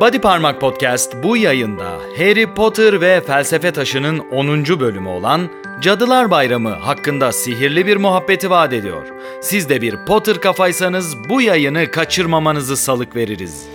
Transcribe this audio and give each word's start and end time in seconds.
Body 0.00 0.18
Parmak 0.18 0.60
Podcast 0.60 1.12
bu 1.22 1.36
yayında 1.36 1.90
Harry 2.18 2.54
Potter 2.54 3.00
ve 3.00 3.20
Felsefe 3.20 3.72
Taşı'nın 3.72 4.18
10. 4.18 4.64
bölümü 4.80 5.08
olan 5.08 5.48
Cadılar 5.80 6.30
Bayramı 6.30 6.70
hakkında 6.70 7.32
sihirli 7.32 7.86
bir 7.86 7.96
muhabbeti 7.96 8.50
vaat 8.50 8.72
ediyor. 8.72 9.06
Siz 9.40 9.68
de 9.68 9.82
bir 9.82 9.96
Potter 10.06 10.40
kafaysanız 10.40 11.28
bu 11.28 11.40
yayını 11.40 11.90
kaçırmamanızı 11.90 12.76
salık 12.76 13.16
veririz. 13.16 13.66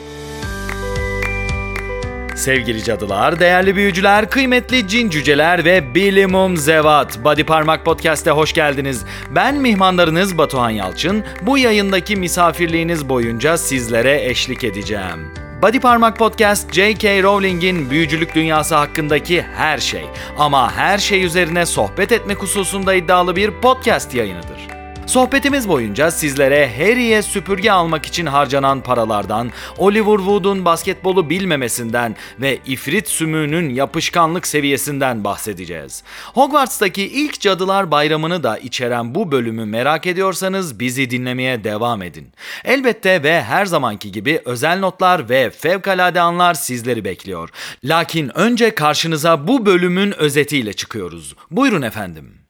Sevgili 2.35 2.83
cadılar, 2.83 3.39
değerli 3.39 3.75
büyücüler, 3.75 4.29
kıymetli 4.29 4.87
cin 4.87 5.09
cüceler 5.09 5.65
ve 5.65 5.95
bilimum 5.95 6.57
zevat. 6.57 7.23
Body 7.23 7.43
Parmak 7.43 7.85
Podcast'e 7.85 8.31
hoş 8.31 8.53
geldiniz. 8.53 9.05
Ben 9.35 9.55
mihmanlarınız 9.55 10.37
Batuhan 10.37 10.69
Yalçın. 10.69 11.23
Bu 11.41 11.57
yayındaki 11.57 12.15
misafirliğiniz 12.15 13.09
boyunca 13.09 13.57
sizlere 13.57 14.25
eşlik 14.25 14.63
edeceğim. 14.63 15.50
Body 15.61 15.79
Parmak 15.79 16.17
Podcast, 16.17 16.73
J.K. 16.73 17.23
Rowling'in 17.23 17.89
büyücülük 17.89 18.35
dünyası 18.35 18.75
hakkındaki 18.75 19.41
her 19.41 19.77
şey 19.77 20.05
ama 20.37 20.71
her 20.71 20.97
şey 20.97 21.23
üzerine 21.23 21.65
sohbet 21.65 22.11
etmek 22.11 22.37
hususunda 22.37 22.93
iddialı 22.93 23.35
bir 23.35 23.51
podcast 23.51 24.15
yayınıdır. 24.15 24.80
Sohbetimiz 25.07 25.69
boyunca 25.69 26.11
sizlere 26.11 26.71
Harry'e 26.77 27.21
süpürge 27.21 27.71
almak 27.71 28.05
için 28.05 28.25
harcanan 28.25 28.81
paralardan, 28.81 29.51
Oliver 29.77 30.17
Wood'un 30.17 30.65
basketbolu 30.65 31.29
bilmemesinden 31.29 32.15
ve 32.41 32.59
ifrit 32.65 33.07
sümüğünün 33.07 33.69
yapışkanlık 33.69 34.47
seviyesinden 34.47 35.23
bahsedeceğiz. 35.23 36.03
Hogwarts'taki 36.33 37.03
ilk 37.03 37.41
Cadılar 37.41 37.91
Bayramı'nı 37.91 38.43
da 38.43 38.57
içeren 38.57 39.15
bu 39.15 39.31
bölümü 39.31 39.65
merak 39.65 40.07
ediyorsanız 40.07 40.79
bizi 40.79 41.09
dinlemeye 41.09 41.63
devam 41.63 42.01
edin. 42.01 42.33
Elbette 42.65 43.23
ve 43.23 43.43
her 43.43 43.65
zamanki 43.65 44.11
gibi 44.11 44.41
özel 44.45 44.79
notlar 44.79 45.29
ve 45.29 45.49
fevkalade 45.49 46.21
anlar 46.21 46.53
sizleri 46.53 47.05
bekliyor. 47.05 47.49
Lakin 47.83 48.37
önce 48.37 48.75
karşınıza 48.75 49.47
bu 49.47 49.65
bölümün 49.65 50.11
özetiyle 50.11 50.73
çıkıyoruz. 50.73 51.35
Buyurun 51.51 51.81
efendim. 51.81 52.40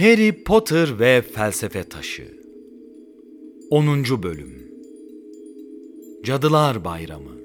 Harry 0.00 0.44
Potter 0.44 1.00
ve 1.00 1.22
Felsefe 1.22 1.84
Taşı 1.84 2.38
10. 3.70 4.04
Bölüm 4.22 4.72
Cadılar 6.24 6.84
Bayramı 6.84 7.39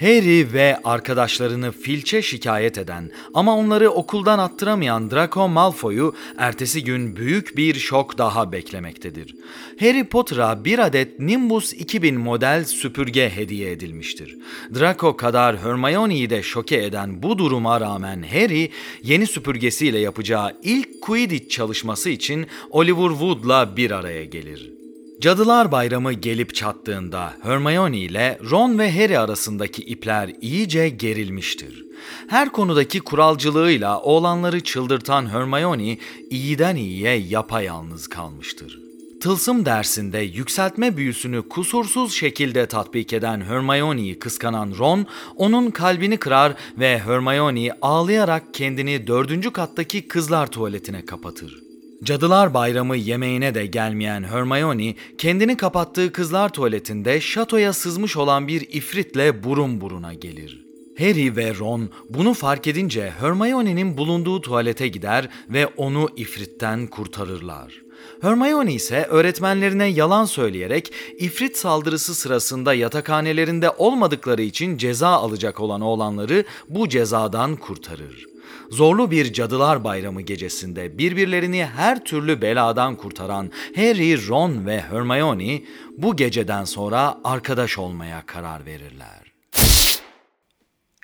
Harry 0.00 0.52
ve 0.52 0.78
arkadaşlarını 0.84 1.72
Filch'e 1.72 2.22
şikayet 2.22 2.78
eden 2.78 3.10
ama 3.34 3.56
onları 3.56 3.90
okuldan 3.90 4.38
attıramayan 4.38 5.10
Draco 5.10 5.48
Malfoy'u 5.48 6.14
ertesi 6.38 6.84
gün 6.84 7.16
büyük 7.16 7.56
bir 7.56 7.74
şok 7.74 8.18
daha 8.18 8.52
beklemektedir. 8.52 9.36
Harry 9.80 10.04
Potter'a 10.04 10.64
bir 10.64 10.78
adet 10.78 11.18
Nimbus 11.18 11.72
2000 11.72 12.20
model 12.20 12.64
süpürge 12.64 13.30
hediye 13.30 13.70
edilmiştir. 13.70 14.38
Draco 14.74 15.16
kadar 15.16 15.58
Hermione'yi 15.58 16.30
de 16.30 16.42
şoke 16.42 16.84
eden 16.84 17.22
bu 17.22 17.38
duruma 17.38 17.80
rağmen 17.80 18.22
Harry 18.22 18.70
yeni 19.02 19.26
süpürgesiyle 19.26 19.98
yapacağı 19.98 20.56
ilk 20.62 21.02
Quidditch 21.02 21.48
çalışması 21.48 22.10
için 22.10 22.46
Oliver 22.70 23.08
Wood'la 23.08 23.76
bir 23.76 23.90
araya 23.90 24.24
gelir. 24.24 24.83
Cadılar 25.20 25.72
Bayramı 25.72 26.12
gelip 26.12 26.54
çattığında 26.54 27.34
Hermione 27.42 27.98
ile 27.98 28.38
Ron 28.50 28.78
ve 28.78 28.92
Harry 28.92 29.18
arasındaki 29.18 29.82
ipler 29.82 30.32
iyice 30.40 30.88
gerilmiştir. 30.88 31.84
Her 32.28 32.52
konudaki 32.52 33.00
kuralcılığıyla 33.00 34.00
oğlanları 34.00 34.60
çıldırtan 34.60 35.26
Hermione 35.26 35.98
iyiden 36.30 36.76
iyiye 36.76 37.16
yapayalnız 37.16 38.06
kalmıştır. 38.06 38.80
Tılsım 39.20 39.64
dersinde 39.64 40.18
yükseltme 40.18 40.96
büyüsünü 40.96 41.48
kusursuz 41.48 42.14
şekilde 42.14 42.66
tatbik 42.66 43.12
eden 43.12 43.40
Hermione'yi 43.40 44.18
kıskanan 44.18 44.74
Ron, 44.78 45.06
onun 45.36 45.70
kalbini 45.70 46.16
kırar 46.16 46.54
ve 46.78 46.98
Hermione 46.98 47.70
ağlayarak 47.82 48.54
kendini 48.54 49.06
dördüncü 49.06 49.50
kattaki 49.50 50.08
kızlar 50.08 50.46
tuvaletine 50.46 51.04
kapatır. 51.04 51.63
Cadılar 52.04 52.54
Bayramı 52.54 52.96
yemeğine 52.96 53.54
de 53.54 53.66
gelmeyen 53.66 54.24
Hermione, 54.24 54.94
kendini 55.18 55.56
kapattığı 55.56 56.12
kızlar 56.12 56.48
tuvaletinde 56.48 57.20
şatoya 57.20 57.72
sızmış 57.72 58.16
olan 58.16 58.48
bir 58.48 58.60
ifritle 58.60 59.44
burun 59.44 59.80
buruna 59.80 60.14
gelir. 60.14 60.64
Harry 60.98 61.36
ve 61.36 61.54
Ron 61.58 61.90
bunu 62.08 62.34
fark 62.34 62.66
edince 62.66 63.12
Hermione'nin 63.20 63.96
bulunduğu 63.96 64.40
tuvalete 64.40 64.88
gider 64.88 65.28
ve 65.48 65.66
onu 65.66 66.08
ifritten 66.16 66.86
kurtarırlar. 66.86 67.74
Hermione 68.22 68.72
ise 68.72 69.06
öğretmenlerine 69.10 69.86
yalan 69.86 70.24
söyleyerek 70.24 70.92
ifrit 71.18 71.56
saldırısı 71.56 72.14
sırasında 72.14 72.74
yatakhanelerinde 72.74 73.70
olmadıkları 73.70 74.42
için 74.42 74.76
ceza 74.76 75.08
alacak 75.08 75.60
olan 75.60 75.80
oğlanları 75.80 76.44
bu 76.68 76.88
cezadan 76.88 77.56
kurtarır. 77.56 78.33
Zorlu 78.70 79.10
bir 79.10 79.32
Cadılar 79.32 79.84
Bayramı 79.84 80.20
gecesinde 80.20 80.98
birbirlerini 80.98 81.64
her 81.64 82.04
türlü 82.04 82.42
beladan 82.42 82.96
kurtaran 82.96 83.50
Harry, 83.76 84.28
Ron 84.28 84.66
ve 84.66 84.80
Hermione 84.80 85.62
bu 85.98 86.16
geceden 86.16 86.64
sonra 86.64 87.20
arkadaş 87.24 87.78
olmaya 87.78 88.26
karar 88.26 88.66
verirler. 88.66 89.23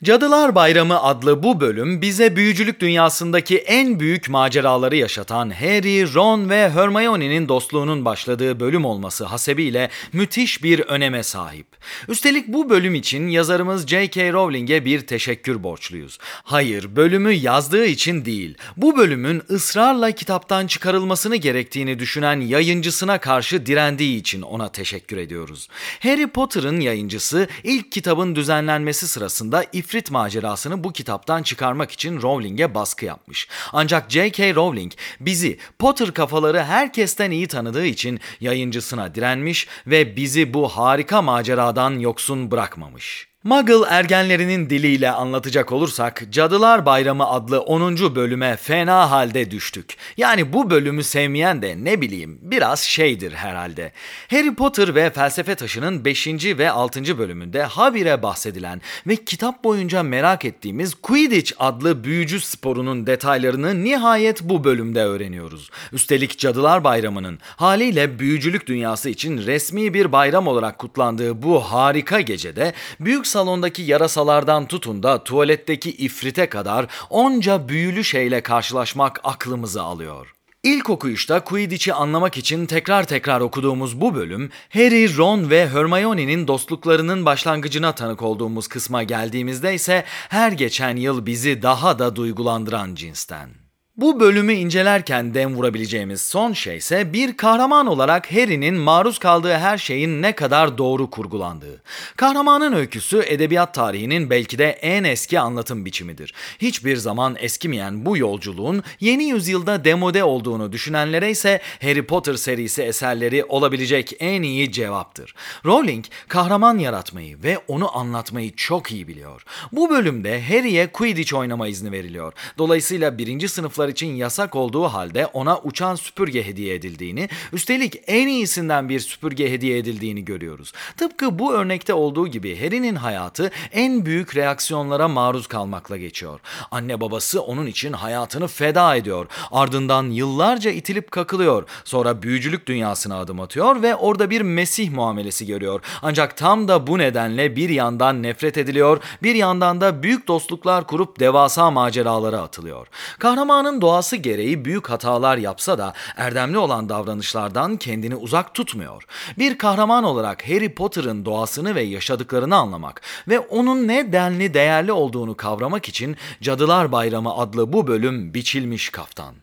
Cadılar 0.04 0.54
Bayramı 0.54 1.02
adlı 1.02 1.42
bu 1.42 1.60
bölüm 1.60 2.02
bize 2.02 2.36
büyücülük 2.36 2.80
dünyasındaki 2.80 3.58
en 3.58 4.00
büyük 4.00 4.28
maceraları 4.28 4.96
yaşatan 4.96 5.50
Harry, 5.50 6.14
Ron 6.14 6.50
ve 6.50 6.70
Hermione'nin 6.70 7.48
dostluğunun 7.48 8.04
başladığı 8.04 8.60
bölüm 8.60 8.84
olması 8.84 9.24
hasebiyle 9.24 9.90
müthiş 10.12 10.62
bir 10.62 10.80
öneme 10.80 11.22
sahip. 11.22 11.66
Üstelik 12.08 12.48
bu 12.48 12.70
bölüm 12.70 12.94
için 12.94 13.28
yazarımız 13.28 13.86
J.K. 13.86 14.32
Rowling'e 14.32 14.84
bir 14.84 15.00
teşekkür 15.06 15.62
borçluyuz. 15.62 16.18
Hayır, 16.22 16.96
bölümü 16.96 17.32
yazdığı 17.32 17.84
için 17.84 18.24
değil. 18.24 18.54
Bu 18.76 18.96
bölümün 18.96 19.42
ısrarla 19.50 20.10
kitaptan 20.10 20.66
çıkarılmasını 20.66 21.36
gerektiğini 21.36 21.98
düşünen 21.98 22.40
yayıncısına 22.40 23.18
karşı 23.18 23.66
direndiği 23.66 24.20
için 24.20 24.42
ona 24.42 24.72
teşekkür 24.72 25.16
ediyoruz. 25.16 25.68
Harry 26.02 26.26
Potter'ın 26.26 26.80
yayıncısı 26.80 27.48
ilk 27.64 27.92
kitabın 27.92 28.34
düzenlenmesi 28.34 29.08
sırasında 29.08 29.64
ifrit 29.90 30.10
macerasını 30.10 30.84
bu 30.84 30.92
kitaptan 30.92 31.42
çıkarmak 31.42 31.90
için 31.90 32.22
Rowling'e 32.22 32.74
baskı 32.74 33.04
yapmış. 33.04 33.48
Ancak 33.72 34.10
J.K. 34.10 34.54
Rowling 34.54 34.92
bizi 35.20 35.58
Potter 35.78 36.14
kafaları 36.14 36.62
herkesten 36.64 37.30
iyi 37.30 37.48
tanıdığı 37.48 37.86
için 37.86 38.20
yayıncısına 38.40 39.14
direnmiş 39.14 39.66
ve 39.86 40.16
bizi 40.16 40.54
bu 40.54 40.68
harika 40.68 41.22
maceradan 41.22 41.98
yoksun 41.98 42.50
bırakmamış. 42.50 43.29
Muggle 43.44 43.86
ergenlerinin 43.88 44.70
diliyle 44.70 45.10
anlatacak 45.10 45.72
olursak 45.72 46.22
Cadılar 46.30 46.86
Bayramı 46.86 47.26
adlı 47.26 47.60
10. 47.60 48.14
bölüme 48.14 48.56
fena 48.56 49.10
halde 49.10 49.50
düştük. 49.50 49.96
Yani 50.16 50.52
bu 50.52 50.70
bölümü 50.70 51.04
sevmeyen 51.04 51.62
de 51.62 51.84
ne 51.84 52.00
bileyim 52.00 52.38
biraz 52.42 52.80
şeydir 52.80 53.32
herhalde. 53.32 53.92
Harry 54.30 54.54
Potter 54.54 54.94
ve 54.94 55.10
Felsefe 55.10 55.54
Taşı'nın 55.54 56.04
5. 56.04 56.28
ve 56.44 56.70
6. 56.70 57.18
bölümünde 57.18 57.62
habire 57.62 58.22
bahsedilen 58.22 58.80
ve 59.06 59.16
kitap 59.16 59.64
boyunca 59.64 60.02
merak 60.02 60.44
ettiğimiz 60.44 60.94
Quidditch 60.94 61.52
adlı 61.58 62.04
büyücü 62.04 62.40
sporunun 62.40 63.06
detaylarını 63.06 63.84
nihayet 63.84 64.42
bu 64.42 64.64
bölümde 64.64 65.04
öğreniyoruz. 65.04 65.70
Üstelik 65.92 66.38
Cadılar 66.38 66.84
Bayramı'nın 66.84 67.38
haliyle 67.44 68.18
büyücülük 68.18 68.66
dünyası 68.66 69.10
için 69.10 69.38
resmi 69.38 69.94
bir 69.94 70.12
bayram 70.12 70.46
olarak 70.46 70.78
kutlandığı 70.78 71.42
bu 71.42 71.60
harika 71.60 72.20
gecede 72.20 72.72
büyük 73.00 73.29
salondaki 73.30 73.82
yarasalardan 73.82 74.66
tutun 74.66 75.02
da 75.02 75.24
tuvaletteki 75.24 75.90
ifrite 75.90 76.48
kadar 76.48 76.86
onca 77.10 77.68
büyülü 77.68 78.04
şeyle 78.04 78.42
karşılaşmak 78.42 79.20
aklımızı 79.24 79.82
alıyor. 79.82 80.34
İlk 80.62 80.90
okuyuşta 80.90 81.44
Quidditch'i 81.44 81.94
anlamak 81.94 82.36
için 82.36 82.66
tekrar 82.66 83.04
tekrar 83.04 83.40
okuduğumuz 83.40 84.00
bu 84.00 84.14
bölüm, 84.14 84.50
Harry, 84.72 85.16
Ron 85.16 85.50
ve 85.50 85.68
Hermione'nin 85.68 86.48
dostluklarının 86.48 87.24
başlangıcına 87.24 87.94
tanık 87.94 88.22
olduğumuz 88.22 88.68
kısma 88.68 89.02
geldiğimizde 89.02 89.74
ise 89.74 90.04
her 90.28 90.52
geçen 90.52 90.96
yıl 90.96 91.26
bizi 91.26 91.62
daha 91.62 91.98
da 91.98 92.16
duygulandıran 92.16 92.94
cinsten. 92.94 93.59
Bu 94.00 94.20
bölümü 94.20 94.52
incelerken 94.52 95.34
dem 95.34 95.54
vurabileceğimiz 95.54 96.20
son 96.20 96.52
şey 96.52 96.76
ise 96.76 97.12
bir 97.12 97.36
kahraman 97.36 97.86
olarak 97.86 98.32
Harry'nin 98.32 98.74
maruz 98.74 99.18
kaldığı 99.18 99.54
her 99.54 99.78
şeyin 99.78 100.22
ne 100.22 100.34
kadar 100.34 100.78
doğru 100.78 101.10
kurgulandığı. 101.10 101.82
Kahramanın 102.16 102.72
öyküsü 102.72 103.22
edebiyat 103.26 103.74
tarihinin 103.74 104.30
belki 104.30 104.58
de 104.58 104.70
en 104.70 105.04
eski 105.04 105.40
anlatım 105.40 105.84
biçimidir. 105.84 106.34
Hiçbir 106.58 106.96
zaman 106.96 107.36
eskimeyen 107.38 108.06
bu 108.06 108.16
yolculuğun 108.16 108.82
yeni 109.00 109.24
yüzyılda 109.24 109.84
demode 109.84 110.24
olduğunu 110.24 110.72
düşünenlere 110.72 111.30
ise 111.30 111.60
Harry 111.82 112.06
Potter 112.06 112.34
serisi 112.34 112.82
eserleri 112.82 113.44
olabilecek 113.44 114.12
en 114.20 114.42
iyi 114.42 114.72
cevaptır. 114.72 115.34
Rowling 115.64 116.04
kahraman 116.28 116.78
yaratmayı 116.78 117.42
ve 117.42 117.58
onu 117.68 117.98
anlatmayı 117.98 118.56
çok 118.56 118.92
iyi 118.92 119.08
biliyor. 119.08 119.44
Bu 119.72 119.90
bölümde 119.90 120.42
Harry'e 120.42 120.86
Quidditch 120.86 121.34
oynama 121.34 121.68
izni 121.68 121.92
veriliyor. 121.92 122.32
Dolayısıyla 122.58 123.18
birinci 123.18 123.48
sınıflar 123.48 123.89
için 123.90 124.14
yasak 124.14 124.56
olduğu 124.56 124.84
halde 124.84 125.26
ona 125.26 125.58
uçan 125.58 125.94
süpürge 125.94 126.46
hediye 126.46 126.74
edildiğini, 126.74 127.28
üstelik 127.52 127.96
en 128.06 128.28
iyisinden 128.28 128.88
bir 128.88 129.00
süpürge 129.00 129.52
hediye 129.52 129.78
edildiğini 129.78 130.24
görüyoruz. 130.24 130.72
Tıpkı 130.96 131.38
bu 131.38 131.54
örnekte 131.54 131.94
olduğu 131.94 132.28
gibi 132.28 132.60
Harry'nin 132.60 132.94
hayatı 132.94 133.50
en 133.72 134.06
büyük 134.06 134.36
reaksiyonlara 134.36 135.08
maruz 135.08 135.46
kalmakla 135.46 135.96
geçiyor. 135.96 136.40
Anne 136.70 137.00
babası 137.00 137.42
onun 137.42 137.66
için 137.66 137.92
hayatını 137.92 138.48
feda 138.48 138.96
ediyor. 138.96 139.26
Ardından 139.50 140.04
yıllarca 140.04 140.70
itilip 140.70 141.10
kakılıyor. 141.10 141.64
Sonra 141.84 142.22
büyücülük 142.22 142.66
dünyasına 142.66 143.18
adım 143.18 143.40
atıyor 143.40 143.82
ve 143.82 143.94
orada 143.94 144.30
bir 144.30 144.40
Mesih 144.40 144.90
muamelesi 144.90 145.46
görüyor. 145.46 145.80
Ancak 146.02 146.36
tam 146.36 146.68
da 146.68 146.86
bu 146.86 146.98
nedenle 146.98 147.56
bir 147.56 147.68
yandan 147.68 148.22
nefret 148.22 148.58
ediliyor, 148.58 149.00
bir 149.22 149.34
yandan 149.34 149.80
da 149.80 150.02
büyük 150.02 150.28
dostluklar 150.28 150.86
kurup 150.86 151.20
devasa 151.20 151.70
maceralara 151.70 152.40
atılıyor. 152.40 152.86
Kahramanın 153.18 153.69
doğası 153.80 154.16
gereği 154.16 154.64
büyük 154.64 154.90
hatalar 154.90 155.36
yapsa 155.36 155.78
da 155.78 155.92
erdemli 156.16 156.58
olan 156.58 156.88
davranışlardan 156.88 157.76
kendini 157.76 158.16
uzak 158.16 158.54
tutmuyor. 158.54 159.04
Bir 159.38 159.58
kahraman 159.58 160.04
olarak 160.04 160.48
Harry 160.48 160.74
Potter'ın 160.74 161.24
doğasını 161.24 161.74
ve 161.74 161.82
yaşadıklarını 161.82 162.56
anlamak 162.56 163.02
ve 163.28 163.38
onun 163.40 163.88
ne 163.88 164.12
denli 164.12 164.54
değerli 164.54 164.92
olduğunu 164.92 165.36
kavramak 165.36 165.88
için 165.88 166.16
Cadılar 166.42 166.92
Bayramı 166.92 167.34
adlı 167.34 167.72
bu 167.72 167.86
bölüm 167.86 168.34
biçilmiş 168.34 168.90
kaftan. 168.90 169.34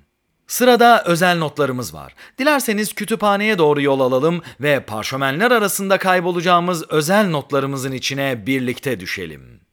Sırada 0.48 1.04
özel 1.06 1.38
notlarımız 1.38 1.94
var. 1.94 2.16
Dilerseniz 2.40 2.94
kütüphaneye 2.94 3.58
doğru 3.58 3.82
yol 3.82 4.00
alalım 4.00 4.42
ve 4.62 4.80
parşömenler 4.80 5.52
arasında 5.52 5.98
kaybolacağımız 5.98 6.90
özel 6.90 7.30
notlarımızın 7.30 7.92
içine 7.92 8.46
birlikte 8.46 9.00
düşelim. 9.00 9.67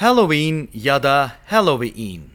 Halloween 0.00 0.68
ya 0.72 0.96
da 0.98 1.36
Halloween 1.44 2.29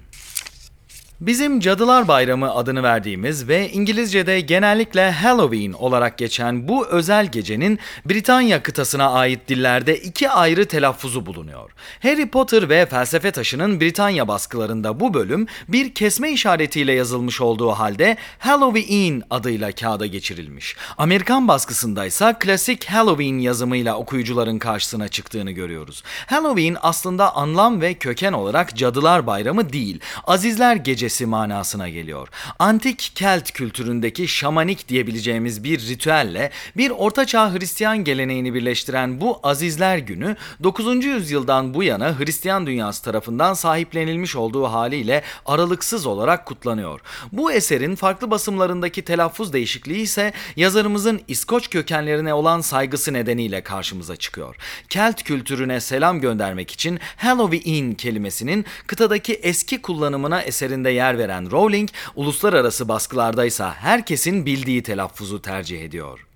Bizim 1.21 1.59
Cadılar 1.59 2.07
Bayramı 2.07 2.55
adını 2.55 2.83
verdiğimiz 2.83 3.47
ve 3.47 3.71
İngilizce'de 3.71 4.39
genellikle 4.41 5.11
Halloween 5.11 5.73
olarak 5.73 6.17
geçen 6.17 6.67
bu 6.67 6.87
özel 6.87 7.27
gecenin 7.27 7.79
Britanya 8.05 8.63
kıtasına 8.63 9.11
ait 9.11 9.39
dillerde 9.47 9.97
iki 9.97 10.29
ayrı 10.29 10.65
telaffuzu 10.65 11.25
bulunuyor. 11.25 11.71
Harry 12.01 12.29
Potter 12.29 12.69
ve 12.69 12.85
Felsefe 12.85 13.31
Taşı'nın 13.31 13.81
Britanya 13.81 14.27
baskılarında 14.27 14.99
bu 14.99 15.13
bölüm 15.13 15.47
bir 15.67 15.93
kesme 15.93 16.31
işaretiyle 16.31 16.91
yazılmış 16.91 17.41
olduğu 17.41 17.71
halde 17.71 18.17
Halloween 18.39 19.23
adıyla 19.29 19.71
kağıda 19.71 20.05
geçirilmiş. 20.05 20.75
Amerikan 20.97 21.47
baskısında 21.47 22.05
ise 22.05 22.35
klasik 22.39 22.85
Halloween 22.85 23.39
yazımıyla 23.39 23.95
okuyucuların 23.95 24.59
karşısına 24.59 25.07
çıktığını 25.07 25.51
görüyoruz. 25.51 26.03
Halloween 26.27 26.77
aslında 26.81 27.35
anlam 27.35 27.81
ve 27.81 27.93
köken 27.93 28.33
olarak 28.33 28.75
Cadılar 28.75 29.27
Bayramı 29.27 29.73
değil, 29.73 29.99
Azizler 30.27 30.75
Gecesi 30.75 31.04
gecesi 31.05 31.25
manasına 31.25 31.89
geliyor. 31.89 32.27
Antik 32.59 33.11
Kelt 33.15 33.51
kültüründeki 33.51 34.27
şamanik 34.27 34.89
diyebileceğimiz 34.89 35.63
bir 35.63 35.79
ritüelle 35.79 36.51
bir 36.77 36.89
ortaçağ 36.89 37.53
Hristiyan 37.53 38.03
geleneğini 38.03 38.53
birleştiren 38.53 39.21
bu 39.21 39.39
Azizler 39.43 39.97
Günü 39.97 40.35
9. 40.63 41.05
yüzyıldan 41.05 41.73
bu 41.73 41.83
yana 41.83 42.19
Hristiyan 42.19 42.67
dünyası 42.67 43.03
tarafından 43.03 43.53
sahiplenilmiş 43.53 44.35
olduğu 44.35 44.63
haliyle 44.63 45.23
aralıksız 45.45 46.05
olarak 46.05 46.45
kutlanıyor. 46.45 47.01
Bu 47.31 47.51
eserin 47.51 47.95
farklı 47.95 48.31
basımlarındaki 48.31 49.01
telaffuz 49.01 49.53
değişikliği 49.53 50.01
ise 50.01 50.33
yazarımızın 50.55 51.21
İskoç 51.27 51.69
kökenlerine 51.69 52.33
olan 52.33 52.61
saygısı 52.61 53.13
nedeniyle 53.13 53.61
karşımıza 53.61 54.15
çıkıyor. 54.15 54.55
Kelt 54.89 55.23
kültürüne 55.23 55.79
selam 55.79 56.21
göndermek 56.21 56.71
için 56.71 56.99
Halloween 57.17 57.93
kelimesinin 57.93 58.65
kıtadaki 58.87 59.33
eski 59.33 59.81
kullanımına 59.81 60.41
eserinde 60.41 60.94
yer 60.95 61.17
veren 61.17 61.51
Rowling, 61.51 61.89
uluslararası 62.15 62.87
baskılardaysa 62.87 63.73
herkesin 63.73 64.45
bildiği 64.45 64.83
telaffuzu 64.83 65.41
tercih 65.41 65.81
ediyor. 65.81 66.27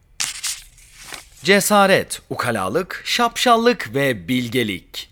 Cesaret, 1.44 2.22
ukalalık, 2.30 3.02
şapşallık 3.06 3.96
ve 3.96 4.28
bilgelik. 4.28 5.09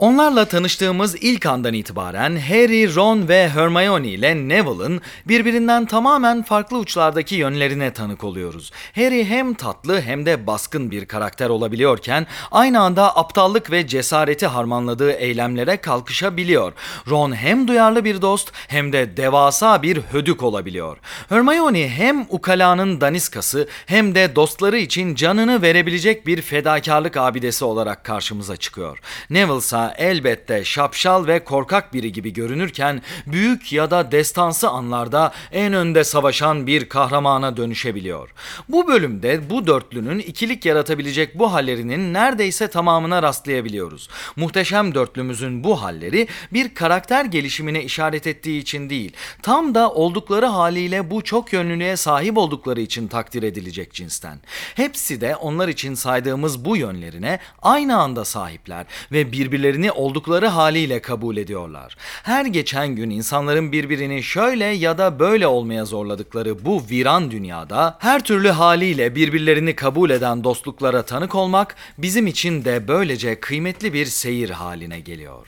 Onlarla 0.00 0.44
tanıştığımız 0.44 1.16
ilk 1.16 1.46
andan 1.46 1.74
itibaren 1.74 2.36
Harry, 2.36 2.94
Ron 2.94 3.28
ve 3.28 3.48
Hermione 3.48 4.08
ile 4.08 4.48
Neville'ın 4.48 5.00
birbirinden 5.28 5.86
tamamen 5.86 6.42
farklı 6.42 6.78
uçlardaki 6.78 7.34
yönlerine 7.34 7.92
tanık 7.92 8.24
oluyoruz. 8.24 8.72
Harry 8.94 9.24
hem 9.24 9.54
tatlı 9.54 10.00
hem 10.00 10.26
de 10.26 10.46
baskın 10.46 10.90
bir 10.90 11.06
karakter 11.06 11.48
olabiliyorken 11.48 12.26
aynı 12.50 12.80
anda 12.80 13.16
aptallık 13.16 13.70
ve 13.70 13.86
cesareti 13.86 14.46
harmanladığı 14.46 15.12
eylemlere 15.12 15.76
kalkışabiliyor. 15.76 16.72
Ron 17.08 17.32
hem 17.32 17.68
duyarlı 17.68 18.04
bir 18.04 18.22
dost 18.22 18.52
hem 18.68 18.92
de 18.92 19.16
devasa 19.16 19.82
bir 19.82 19.96
hödük 19.96 20.42
olabiliyor. 20.42 20.96
Hermione 21.28 21.88
hem 21.88 22.26
ukalanın 22.28 23.00
daniskası 23.00 23.68
hem 23.86 24.14
de 24.14 24.36
dostları 24.36 24.78
için 24.78 25.14
canını 25.14 25.62
verebilecek 25.62 26.26
bir 26.26 26.42
fedakarlık 26.42 27.16
abidesi 27.16 27.64
olarak 27.64 28.04
karşımıza 28.04 28.56
çıkıyor. 28.56 28.98
Neville 29.30 29.58
ise 29.58 29.89
elbette 29.98 30.64
şapşal 30.64 31.26
ve 31.26 31.44
korkak 31.44 31.94
biri 31.94 32.12
gibi 32.12 32.32
görünürken 32.32 33.02
büyük 33.26 33.72
ya 33.72 33.90
da 33.90 34.12
destansı 34.12 34.68
anlarda 34.68 35.32
en 35.52 35.72
önde 35.72 36.04
savaşan 36.04 36.66
bir 36.66 36.88
kahramana 36.88 37.56
dönüşebiliyor. 37.56 38.30
Bu 38.68 38.88
bölümde 38.88 39.50
bu 39.50 39.66
dörtlünün 39.66 40.18
ikilik 40.18 40.66
yaratabilecek 40.66 41.38
bu 41.38 41.52
hallerinin 41.52 42.14
neredeyse 42.14 42.68
tamamına 42.68 43.22
rastlayabiliyoruz. 43.22 44.08
Muhteşem 44.36 44.94
dörtlümüzün 44.94 45.64
bu 45.64 45.82
halleri 45.82 46.28
bir 46.52 46.74
karakter 46.74 47.24
gelişimine 47.24 47.84
işaret 47.84 48.26
ettiği 48.26 48.60
için 48.60 48.90
değil, 48.90 49.12
tam 49.42 49.74
da 49.74 49.90
oldukları 49.90 50.46
haliyle 50.46 51.10
bu 51.10 51.24
çok 51.24 51.52
yönlülüğe 51.52 51.96
sahip 51.96 52.38
oldukları 52.38 52.80
için 52.80 53.08
takdir 53.08 53.42
edilecek 53.42 53.92
cinsten. 53.92 54.40
Hepsi 54.74 55.20
de 55.20 55.36
onlar 55.36 55.68
için 55.68 55.94
saydığımız 55.94 56.64
bu 56.64 56.76
yönlerine 56.76 57.38
aynı 57.62 57.96
anda 57.96 58.24
sahipler 58.24 58.86
ve 59.12 59.32
birbirlerini 59.32 59.79
birbirini 59.80 59.92
oldukları 59.92 60.46
haliyle 60.46 61.02
kabul 61.02 61.36
ediyorlar. 61.36 61.96
Her 62.22 62.46
geçen 62.46 62.88
gün 62.96 63.10
insanların 63.10 63.72
birbirini 63.72 64.22
şöyle 64.22 64.64
ya 64.64 64.98
da 64.98 65.18
böyle 65.18 65.46
olmaya 65.46 65.84
zorladıkları 65.84 66.64
bu 66.64 66.82
viran 66.90 67.30
dünyada 67.30 67.96
her 68.00 68.24
türlü 68.24 68.50
haliyle 68.50 69.14
birbirlerini 69.14 69.76
kabul 69.76 70.10
eden 70.10 70.44
dostluklara 70.44 71.02
tanık 71.02 71.34
olmak 71.34 71.76
bizim 71.98 72.26
için 72.26 72.64
de 72.64 72.88
böylece 72.88 73.40
kıymetli 73.40 73.92
bir 73.92 74.06
seyir 74.06 74.50
haline 74.50 75.00
geliyor. 75.00 75.46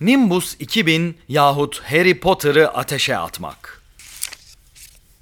Nimbus 0.00 0.56
2000 0.58 1.16
yahut 1.28 1.82
Harry 1.82 2.20
Potter'ı 2.20 2.68
ateşe 2.68 3.16
atmak. 3.16 3.79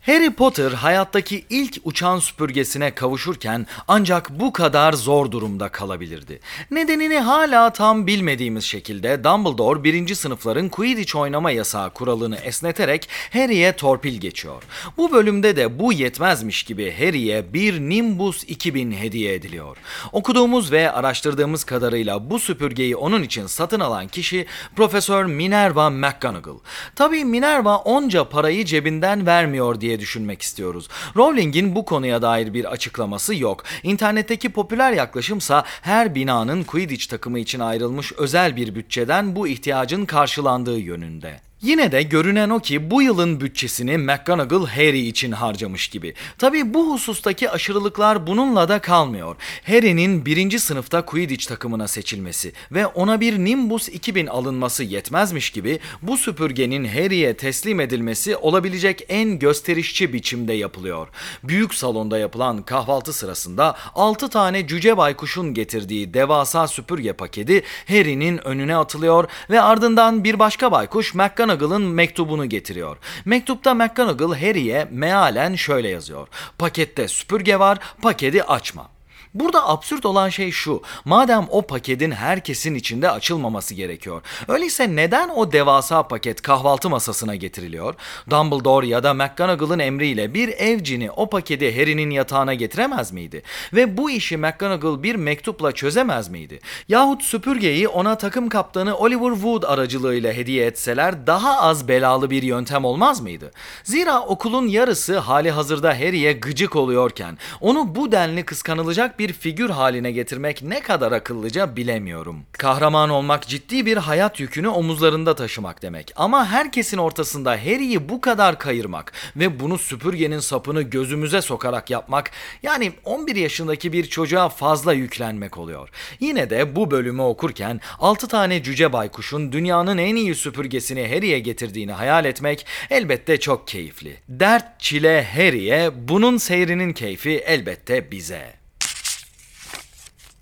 Harry 0.09 0.31
Potter 0.31 0.73
hayattaki 0.73 1.45
ilk 1.51 1.77
uçan 1.85 2.19
süpürgesine 2.19 2.95
kavuşurken 2.95 3.67
ancak 3.89 4.31
bu 4.41 4.53
kadar 4.53 4.93
zor 4.93 5.31
durumda 5.31 5.69
kalabilirdi. 5.69 6.41
Nedenini 6.71 7.19
hala 7.19 7.73
tam 7.73 8.07
bilmediğimiz 8.07 8.65
şekilde 8.65 9.25
Dumbledore 9.25 9.85
birinci 9.85 10.17
sınıfların 10.17 10.69
Quidditch 10.69 11.17
oynama 11.17 11.51
yasağı 11.51 11.91
kuralını 11.91 12.37
esneterek 12.37 13.09
Harry'e 13.33 13.73
torpil 13.73 14.21
geçiyor. 14.21 14.63
Bu 14.97 15.13
bölümde 15.13 15.57
de 15.57 15.79
bu 15.79 15.93
yetmezmiş 15.93 16.63
gibi 16.63 16.95
Harry'e 16.99 17.53
bir 17.53 17.81
Nimbus 17.81 18.45
2000 18.45 18.93
hediye 18.93 19.35
ediliyor. 19.35 19.77
Okuduğumuz 20.13 20.73
ve 20.73 20.93
araştırdığımız 20.93 21.65
kadarıyla 21.65 22.31
bu 22.31 22.39
süpürgeyi 22.39 22.97
onun 22.97 23.23
için 23.23 23.47
satın 23.47 23.81
alan 23.81 24.09
kişi 24.09 24.47
Profesör 24.77 25.25
Minerva 25.25 25.91
McGonagall. 25.91 26.59
Tabii 26.95 27.25
Minerva 27.25 27.77
onca 27.77 28.29
parayı 28.29 28.65
cebinden 28.65 29.27
vermiyor 29.27 29.81
diye 29.81 29.98
düşünmek 29.99 30.43
istiyoruz. 30.43 30.89
Rowling'in 31.17 31.75
bu 31.75 31.85
konuya 31.85 32.23
dair 32.23 32.55
bir 32.55 32.65
açıklaması 32.65 33.35
yok. 33.35 33.65
İnternetteki 33.83 34.49
popüler 34.49 34.93
yaklaşımsa 34.93 35.65
her 35.83 36.15
binanın 36.15 36.65
Quidditch 36.65 37.07
takımı 37.07 37.39
için 37.39 37.61
ayrılmış 37.61 38.13
özel 38.13 38.57
bir 38.57 38.75
bütçeden 38.75 39.37
bu 39.37 39.49
ihtiyacın 39.49 40.07
karşılandığı 40.07 40.79
yönünde. 40.79 41.48
Yine 41.63 41.93
de 41.93 42.03
görünen 42.03 42.51
o 42.51 42.61
ki 42.61 42.91
bu 42.91 43.03
yılın 43.03 43.41
bütçesini 43.41 43.99
McGonagall 43.99 44.67
Harry 44.67 44.99
için 45.01 45.33
harcamış 45.33 45.89
gibi. 45.89 46.15
Tabi 46.39 46.75
bu 46.75 46.93
husustaki 46.93 47.51
aşırılıklar 47.51 48.27
bununla 48.27 48.69
da 48.69 48.79
kalmıyor. 48.79 49.37
Harry'nin 49.67 50.27
birinci 50.27 50.61
sınıfta 50.61 51.05
Quidditch 51.05 51.49
takımına 51.49 51.89
seçilmesi 51.89 52.53
ve 52.73 52.87
ona 52.87 53.21
bir 53.21 53.39
Nimbus 53.39 53.89
2000 53.89 54.27
alınması 54.27 54.85
yetmezmiş 54.85 55.51
gibi 55.51 55.81
bu 56.03 56.17
süpürgenin 56.17 56.85
Harry'e 56.85 57.37
teslim 57.37 57.81
edilmesi 57.81 58.37
olabilecek 58.37 59.05
en 59.09 59.39
gösterişçi 59.39 60.13
biçimde 60.13 60.53
yapılıyor. 60.53 61.09
Büyük 61.45 61.75
salonda 61.75 62.19
yapılan 62.19 62.63
kahvaltı 62.63 63.13
sırasında 63.13 63.77
6 63.95 64.29
tane 64.29 64.67
cüce 64.67 64.97
baykuşun 64.97 65.55
getirdiği 65.55 66.15
devasa 66.15 66.69
süpürge 66.69 67.13
paketi 67.13 67.63
Harry'nin 67.89 68.47
önüne 68.47 68.77
atılıyor 68.77 69.29
ve 69.51 69.61
ardından 69.61 70.25
bir 70.25 70.39
başka 70.39 70.73
baykuş 70.73 71.15
McGonagall 71.15 71.48
McGonagall'ın 71.49 71.83
mektubunu 71.83 72.47
getiriyor. 72.47 72.97
Mektupta 73.25 73.75
McGonagall 73.75 74.35
Harry'e 74.35 74.89
mealen 74.91 75.55
şöyle 75.55 75.89
yazıyor. 75.89 76.29
Pakette 76.59 77.09
süpürge 77.09 77.59
var, 77.59 77.79
paketi 78.03 78.45
açma. 78.45 78.98
Burada 79.35 79.69
absürt 79.69 80.07
olan 80.07 80.29
şey 80.29 80.51
şu. 80.51 80.83
Madem 81.05 81.47
o 81.51 81.63
paketin 81.63 82.11
herkesin 82.11 82.75
içinde 82.75 83.11
açılmaması 83.11 83.75
gerekiyor. 83.75 84.23
Öyleyse 84.49 84.97
neden 84.97 85.29
o 85.29 85.53
devasa 85.53 86.09
paket 86.09 86.43
kahvaltı 86.43 86.91
masasına 86.91 87.35
getiriliyor? 87.35 87.95
Dumbledore 88.31 88.87
ya 88.87 89.03
da 89.03 89.15
McGonagall'ın 89.15 89.79
emriyle 89.79 90.35
bir 90.35 90.49
evcini 90.49 91.11
o 91.11 91.31
paketi 91.31 91.81
Harry'nin 91.81 92.11
yatağına 92.11 92.55
getiremez 92.55 93.13
miydi? 93.13 93.43
Ve 93.73 93.97
bu 93.97 94.11
işi 94.11 94.37
McGonagall 94.37 95.03
bir 95.03 95.15
mektupla 95.15 95.73
çözemez 95.73 96.29
miydi? 96.29 96.61
Yahut 96.89 97.23
süpürgeyi 97.23 97.89
ona 97.89 98.19
takım 98.19 98.49
kaptanı 98.49 98.97
Oliver 98.97 99.33
Wood 99.35 99.63
aracılığıyla 99.63 100.33
hediye 100.33 100.67
etseler 100.67 101.27
daha 101.27 101.61
az 101.61 101.89
belalı 101.89 102.31
bir 102.31 102.43
yöntem 102.43 102.85
olmaz 102.85 103.21
mıydı? 103.21 103.51
Zira 103.85 104.21
okulun 104.21 104.67
yarısı 104.67 105.19
hali 105.19 105.51
hazırda 105.51 105.95
Harry'e 105.95 106.33
gıcık 106.33 106.77
oluyorken 106.77 107.39
onu 107.61 107.95
bu 107.95 108.13
denli 108.13 108.45
kıskanılacak 108.45 109.18
bir 109.19 109.33
figür 109.33 109.71
haline 109.71 110.13
getirmek 110.13 110.63
ne 110.63 110.81
kadar 110.81 111.13
akıllıca 111.13 111.77
bilemiyorum. 111.77 112.43
Kahraman 112.53 113.11
olmak 113.11 113.47
ciddi 113.47 113.87
bir 113.87 113.97
hayat 113.97 114.41
yükünü 114.41 114.69
omuzlarında 114.69 115.35
taşımak 115.35 115.83
demek. 115.83 116.13
Ama 116.17 116.47
herkesin 116.47 116.99
ortasında 116.99 117.51
Harry'i 117.51 118.09
bu 118.09 118.21
kadar 118.21 118.59
kayırmak 118.59 119.13
ve 119.37 119.61
bunu 119.61 119.79
süpürgenin 119.79 120.39
sapını 120.39 120.83
gözümüze 120.83 121.43
sokarak 121.43 121.91
yapmak 121.91 122.31
yani 122.63 122.93
11 123.05 123.37
yaşındaki 123.37 123.93
bir 123.93 124.07
çocuğa 124.07 124.49
fazla 124.49 124.93
yüklenmek 124.93 125.59
oluyor. 125.59 125.89
Yine 126.21 126.51
de 126.51 126.77
bu 126.77 126.91
bölümü 126.91 127.23
okurken 127.23 127.81
6 127.99 128.29
tane 128.29 128.63
cüce 128.63 128.93
baykuşun 128.93 129.53
dünyanın 129.53 129.99
en 129.99 130.17
iyi 130.17 130.35
süpürgesini 130.35 131.15
Harry'e 131.15 131.39
getirdiğini 131.39 131.93
hayal 131.93 132.25
etmek 132.25 132.67
elbette 132.91 133.41
çok 133.41 133.69
keyifli. 133.69 134.17
Dert 134.29 134.81
çile 134.81 135.25
Harry'e, 135.25 136.09
bunun 136.09 136.37
seyrinin 136.37 136.93
keyfi 136.93 137.31
elbette 137.31 138.11
bize 138.11 138.58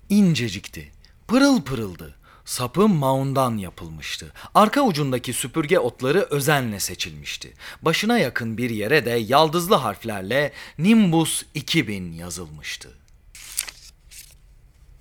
incecikti. 0.09 0.91
Pırıl 1.27 1.61
pırıldı. 1.61 2.15
Sapı 2.45 2.87
maundan 2.87 3.57
yapılmıştı. 3.57 4.33
Arka 4.55 4.81
ucundaki 4.81 5.33
süpürge 5.33 5.79
otları 5.79 6.27
özenle 6.29 6.79
seçilmişti. 6.79 7.53
Başına 7.81 8.17
yakın 8.17 8.57
bir 8.57 8.69
yere 8.69 9.05
de 9.05 9.09
yaldızlı 9.11 9.75
harflerle 9.75 10.51
Nimbus 10.77 11.43
2000 11.53 12.11
yazılmıştı. 12.11 12.89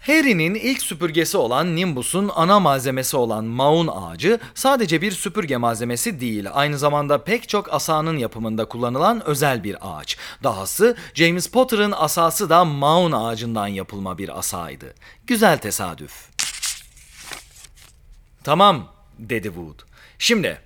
Harry'nin 0.06 0.54
ilk 0.54 0.82
süpürgesi 0.82 1.36
olan 1.36 1.76
Nimbus'un 1.76 2.30
ana 2.34 2.60
malzemesi 2.60 3.16
olan 3.16 3.44
maun 3.44 3.86
ağacı 3.88 4.40
sadece 4.54 5.02
bir 5.02 5.12
süpürge 5.12 5.56
malzemesi 5.56 6.20
değil, 6.20 6.46
aynı 6.52 6.78
zamanda 6.78 7.24
pek 7.24 7.48
çok 7.48 7.74
asanın 7.74 8.16
yapımında 8.16 8.64
kullanılan 8.64 9.26
özel 9.26 9.64
bir 9.64 9.76
ağaç. 9.80 10.16
Dahası 10.42 10.96
James 11.14 11.46
Potter'ın 11.46 11.92
asası 11.96 12.50
da 12.50 12.64
maun 12.64 13.12
ağacından 13.12 13.66
yapılma 13.66 14.18
bir 14.18 14.38
asaydı. 14.38 14.94
Güzel 15.26 15.58
tesadüf. 15.58 16.28
Tamam, 18.44 18.92
dedi 19.18 19.46
Wood. 19.46 19.80
Şimdi, 20.18 20.60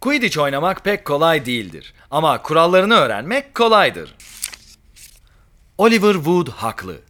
Quidditch 0.00 0.38
oynamak 0.38 0.84
pek 0.84 1.04
kolay 1.04 1.46
değildir 1.46 1.94
ama 2.10 2.42
kurallarını 2.42 2.94
öğrenmek 2.94 3.54
kolaydır. 3.54 4.14
Oliver 5.78 6.14
Wood 6.14 6.48
haklı. 6.48 7.07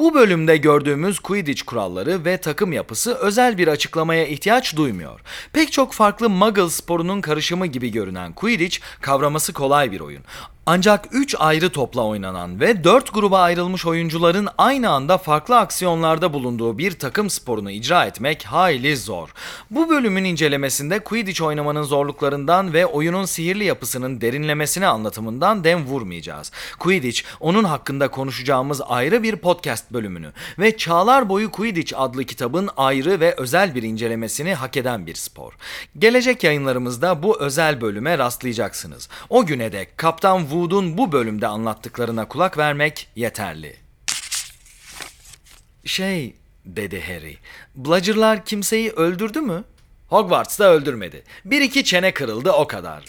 Bu 0.00 0.14
bölümde 0.14 0.56
gördüğümüz 0.56 1.18
Quidditch 1.18 1.62
kuralları 1.62 2.24
ve 2.24 2.36
takım 2.36 2.72
yapısı 2.72 3.14
özel 3.14 3.58
bir 3.58 3.68
açıklamaya 3.68 4.26
ihtiyaç 4.26 4.76
duymuyor. 4.76 5.20
Pek 5.52 5.72
çok 5.72 5.92
farklı 5.92 6.30
Muggle 6.30 6.70
sporunun 6.70 7.20
karışımı 7.20 7.66
gibi 7.66 7.92
görünen 7.92 8.32
Quidditch 8.32 8.78
kavraması 9.00 9.52
kolay 9.52 9.92
bir 9.92 10.00
oyun. 10.00 10.22
Ancak 10.66 11.08
3 11.12 11.36
ayrı 11.38 11.70
topla 11.70 12.04
oynanan 12.06 12.60
ve 12.60 12.84
4 12.84 13.14
gruba 13.14 13.40
ayrılmış 13.40 13.86
oyuncuların 13.86 14.48
aynı 14.58 14.90
anda 14.90 15.18
farklı 15.18 15.58
aksiyonlarda 15.58 16.32
bulunduğu 16.32 16.78
bir 16.78 16.98
takım 16.98 17.30
sporunu 17.30 17.70
icra 17.70 18.04
etmek 18.04 18.44
hayli 18.44 18.96
zor. 18.96 19.28
Bu 19.70 19.88
bölümün 19.88 20.24
incelemesinde 20.24 20.98
Quidditch 20.98 21.42
oynamanın 21.42 21.82
zorluklarından 21.82 22.72
ve 22.72 22.86
oyunun 22.86 23.24
sihirli 23.24 23.64
yapısının 23.64 24.20
derinlemesine 24.20 24.86
anlatımından 24.86 25.64
dem 25.64 25.86
vurmayacağız. 25.86 26.52
Quidditch, 26.78 27.22
onun 27.40 27.64
hakkında 27.64 28.08
konuşacağımız 28.08 28.80
ayrı 28.88 29.22
bir 29.22 29.36
podcast 29.36 29.92
bölümünü 29.92 30.32
ve 30.58 30.76
Çağlar 30.76 31.28
Boyu 31.28 31.50
Quidditch 31.50 31.94
adlı 31.96 32.24
kitabın 32.24 32.68
ayrı 32.76 33.20
ve 33.20 33.34
özel 33.38 33.74
bir 33.74 33.82
incelemesini 33.82 34.54
hak 34.54 34.76
eden 34.76 35.06
bir 35.06 35.14
spor. 35.14 35.52
Gelecek 35.98 36.44
yayınlarımızda 36.44 37.22
bu 37.22 37.40
özel 37.40 37.80
bölüme 37.80 38.18
rastlayacaksınız. 38.18 39.08
O 39.28 39.46
güne 39.46 39.72
dek 39.72 39.98
Kaptan 39.98 40.49
Wood'un 40.50 40.98
bu 40.98 41.12
bölümde 41.12 41.46
anlattıklarına 41.46 42.28
kulak 42.28 42.58
vermek 42.58 43.08
yeterli. 43.16 43.76
Şey, 45.84 46.34
dedi 46.64 47.02
Harry, 47.06 47.38
Bludger'lar 47.74 48.44
kimseyi 48.44 48.90
öldürdü 48.90 49.40
mü? 49.40 49.64
Hogwarts'ta 50.08 50.64
öldürmedi. 50.64 51.22
Bir 51.44 51.60
iki 51.60 51.84
çene 51.84 52.14
kırıldı 52.14 52.52
o 52.52 52.66
kadar. 52.66 53.04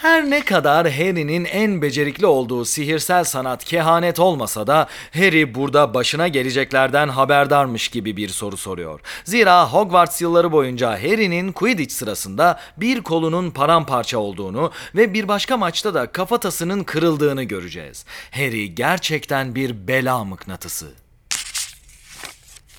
Her 0.00 0.30
ne 0.30 0.44
kadar 0.44 0.90
Harry'nin 0.90 1.44
en 1.44 1.82
becerikli 1.82 2.26
olduğu 2.26 2.64
sihirsel 2.64 3.24
sanat 3.24 3.64
kehanet 3.64 4.20
olmasa 4.20 4.66
da 4.66 4.88
Harry 5.14 5.54
burada 5.54 5.94
başına 5.94 6.28
geleceklerden 6.28 7.08
haberdarmış 7.08 7.88
gibi 7.88 8.16
bir 8.16 8.28
soru 8.28 8.56
soruyor. 8.56 9.00
Zira 9.24 9.72
Hogwarts 9.72 10.22
yılları 10.22 10.52
boyunca 10.52 10.90
Harry'nin 10.90 11.52
Quidditch 11.52 11.94
sırasında 11.94 12.60
bir 12.76 13.00
kolunun 13.00 13.50
paramparça 13.50 14.18
olduğunu 14.18 14.72
ve 14.94 15.14
bir 15.14 15.28
başka 15.28 15.56
maçta 15.56 15.94
da 15.94 16.12
kafatasının 16.12 16.84
kırıldığını 16.84 17.42
göreceğiz. 17.42 18.04
Harry 18.30 18.74
gerçekten 18.74 19.54
bir 19.54 19.88
bela 19.88 20.24
mıknatısı. 20.24 20.86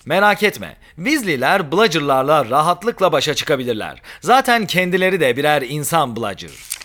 Merak 0.06 0.44
etme, 0.44 0.78
Weasley'ler 0.96 1.72
Bludger'larla 1.72 2.50
rahatlıkla 2.50 3.12
başa 3.12 3.34
çıkabilirler. 3.34 4.02
Zaten 4.22 4.68
kendileri 4.68 5.20
de 5.20 5.38
birer 5.38 5.62
insan 5.62 6.16
Bludger. 6.16 6.79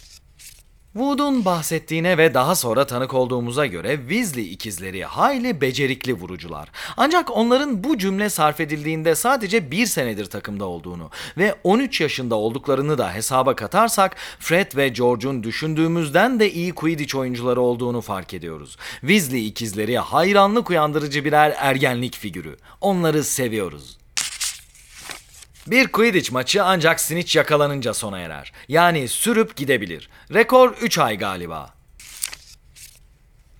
Wood'un 0.94 1.44
bahsettiğine 1.44 2.18
ve 2.18 2.34
daha 2.34 2.54
sonra 2.54 2.86
tanık 2.86 3.14
olduğumuza 3.14 3.66
göre 3.66 3.96
Weasley 3.96 4.52
ikizleri 4.52 5.04
hayli 5.04 5.60
becerikli 5.60 6.14
vurucular. 6.14 6.70
Ancak 6.96 7.36
onların 7.36 7.84
bu 7.84 7.98
cümle 7.98 8.30
sarf 8.30 8.60
edildiğinde 8.60 9.14
sadece 9.14 9.70
bir 9.70 9.86
senedir 9.86 10.26
takımda 10.26 10.64
olduğunu 10.64 11.10
ve 11.38 11.54
13 11.64 12.00
yaşında 12.00 12.34
olduklarını 12.34 12.98
da 12.98 13.14
hesaba 13.14 13.56
katarsak 13.56 14.16
Fred 14.38 14.76
ve 14.76 14.88
George'un 14.88 15.42
düşündüğümüzden 15.42 16.40
de 16.40 16.52
iyi 16.52 16.72
Quidditch 16.72 17.16
oyuncuları 17.16 17.60
olduğunu 17.60 18.00
fark 18.00 18.34
ediyoruz. 18.34 18.76
Weasley 19.00 19.46
ikizleri 19.46 19.98
hayranlık 19.98 20.70
uyandırıcı 20.70 21.24
birer 21.24 21.54
ergenlik 21.58 22.16
figürü. 22.16 22.56
Onları 22.80 23.24
seviyoruz. 23.24 24.03
Bir 25.66 25.88
Quidditch 25.88 26.32
maçı 26.32 26.64
ancak 26.64 27.00
Snitch 27.00 27.36
yakalanınca 27.36 27.94
sona 27.94 28.18
erer. 28.18 28.52
Yani 28.68 29.08
sürüp 29.08 29.56
gidebilir. 29.56 30.08
Rekor 30.34 30.74
3 30.80 30.98
ay 30.98 31.18
galiba. 31.18 31.74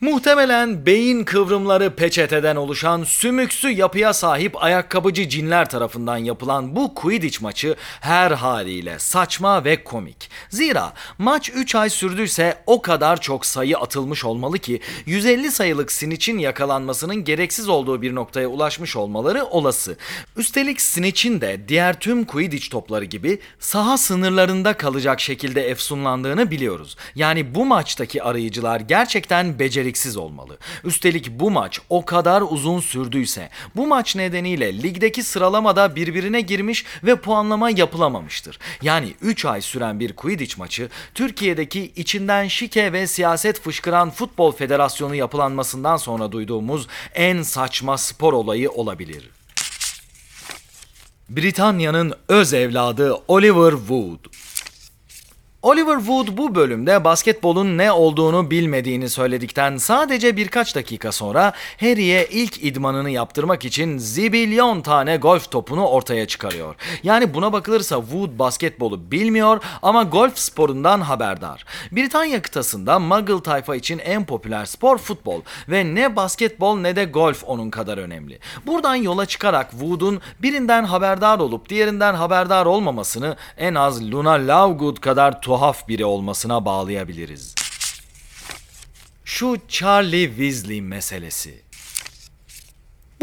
Muhtemelen 0.05 0.87
beyin 0.87 1.25
kıvrımları 1.25 1.97
peçeteden 1.97 2.57
oluşan 2.57 3.05
sümüksü 3.05 3.69
yapıya 3.69 4.13
sahip 4.13 4.63
ayakkabıcı 4.65 5.29
cinler 5.29 5.71
tarafından 5.71 6.17
yapılan 6.17 6.77
bu 6.77 6.95
Quidditch 6.95 7.43
maçı 7.43 7.77
her 8.01 8.31
haliyle 8.31 8.99
saçma 8.99 9.65
ve 9.65 9.85
komik. 9.85 10.31
Zira 10.51 10.93
maç 11.19 11.51
3 11.55 11.75
ay 11.75 11.91
sürdüyse 11.91 12.63
o 12.67 12.83
kadar 12.83 13.21
çok 13.21 13.47
sayı 13.47 13.79
atılmış 13.79 14.25
olmalı 14.25 14.59
ki 14.59 14.81
150 15.07 15.51
sayılık 15.51 15.93
Snitch'in 15.93 16.39
yakalanmasının 16.39 17.25
gereksiz 17.25 17.69
olduğu 17.69 18.03
bir 18.03 18.15
noktaya 18.15 18.49
ulaşmış 18.49 18.97
olmaları 18.97 19.45
olası. 19.45 19.97
Üstelik 20.37 20.81
Snitch'in 20.81 21.41
de 21.41 21.69
diğer 21.69 22.01
tüm 22.01 22.25
Quidditch 22.25 22.71
topları 22.71 23.05
gibi 23.05 23.39
saha 23.59 23.99
sınırlarında 23.99 24.77
kalacak 24.77 25.21
şekilde 25.21 25.69
efsunlandığını 25.69 26.51
biliyoruz. 26.51 26.97
Yani 27.15 27.55
bu 27.55 27.65
maçtaki 27.65 28.23
arayıcılar 28.23 28.81
gerçekten 28.81 29.59
beceriksiz 29.59 29.94
beceriksiz 29.95 30.17
olmalı. 30.17 30.59
Üstelik 30.85 31.31
bu 31.31 31.51
maç 31.51 31.81
o 31.91 32.05
kadar 32.05 32.43
uzun 32.43 32.81
sürdüyse 32.81 33.51
bu 33.77 33.87
maç 33.87 34.17
nedeniyle 34.17 34.83
ligdeki 34.83 35.23
sıralamada 35.23 35.97
birbirine 35.97 36.41
girmiş 36.41 36.85
ve 37.05 37.17
puanlama 37.17 37.71
yapılamamıştır. 37.71 38.59
Yani 38.83 39.15
3 39.23 39.45
ay 39.45 39.61
süren 39.61 40.01
bir 40.01 40.13
Quidditch 40.13 40.59
maçı 40.59 40.89
Türkiye'deki 41.15 41.93
içinden 41.97 42.49
şike 42.49 42.93
ve 42.93 43.07
siyaset 43.07 43.61
fışkıran 43.61 44.11
Futbol 44.11 44.53
Federasyonu 44.53 45.15
yapılanmasından 45.15 45.97
sonra 45.97 46.33
duyduğumuz 46.33 46.87
en 47.15 47.43
saçma 47.43 47.99
spor 47.99 48.33
olayı 48.33 48.71
olabilir. 48.71 49.31
Britanya'nın 51.29 52.13
öz 52.29 52.55
evladı 52.55 53.17
Oliver 53.29 53.71
Wood 53.71 54.44
Oliver 55.65 55.97
Wood 55.97 56.29
bu 56.37 56.55
bölümde 56.55 57.05
basketbolun 57.05 57.79
ne 57.79 57.93
olduğunu 57.93 58.51
bilmediğini 58.51 59.09
söyledikten 59.09 59.77
sadece 59.77 60.37
birkaç 60.37 60.77
dakika 60.77 61.13
sonra 61.13 61.53
Harry'e 61.81 62.27
ilk 62.27 62.65
idmanını 62.65 63.11
yaptırmak 63.11 63.65
için 63.65 63.99
zibilyon 63.99 64.81
tane 64.81 65.17
golf 65.17 65.51
topunu 65.51 65.87
ortaya 65.87 66.27
çıkarıyor. 66.27 66.75
Yani 67.03 67.35
buna 67.35 67.53
bakılırsa 67.53 68.01
Wood 68.01 68.39
basketbolu 68.39 69.11
bilmiyor 69.11 69.65
ama 69.83 70.03
golf 70.03 70.39
sporundan 70.39 71.01
haberdar. 71.01 71.65
Britanya 71.93 72.43
kıtasında 72.43 72.99
Muggle 72.99 73.43
tayfa 73.43 73.77
için 73.77 73.99
en 73.99 74.25
popüler 74.25 74.65
spor 74.65 74.99
futbol 74.99 75.41
ve 75.69 75.95
ne 75.95 76.17
basketbol 76.17 76.77
ne 76.77 76.97
de 76.97 77.05
golf 77.05 77.45
onun 77.47 77.71
kadar 77.71 77.99
önemli. 77.99 78.39
Buradan 78.67 78.95
yola 78.95 79.27
çıkarak 79.27 79.71
Wood'un 79.71 80.21
birinden 80.43 80.85
haberdar 80.85 81.39
olup 81.39 81.69
diğerinden 81.69 82.15
haberdar 82.15 82.67
olmamasını 82.67 83.37
en 83.57 83.75
az 83.75 84.13
Luna 84.13 84.33
Lovegood 84.33 84.97
kadar 84.97 85.43
tuhaf 85.55 85.89
biri 85.89 86.05
olmasına 86.05 86.65
bağlayabiliriz. 86.65 87.55
Şu 89.25 89.57
Charlie 89.69 90.27
Weasley 90.27 90.81
meselesi. 90.81 91.64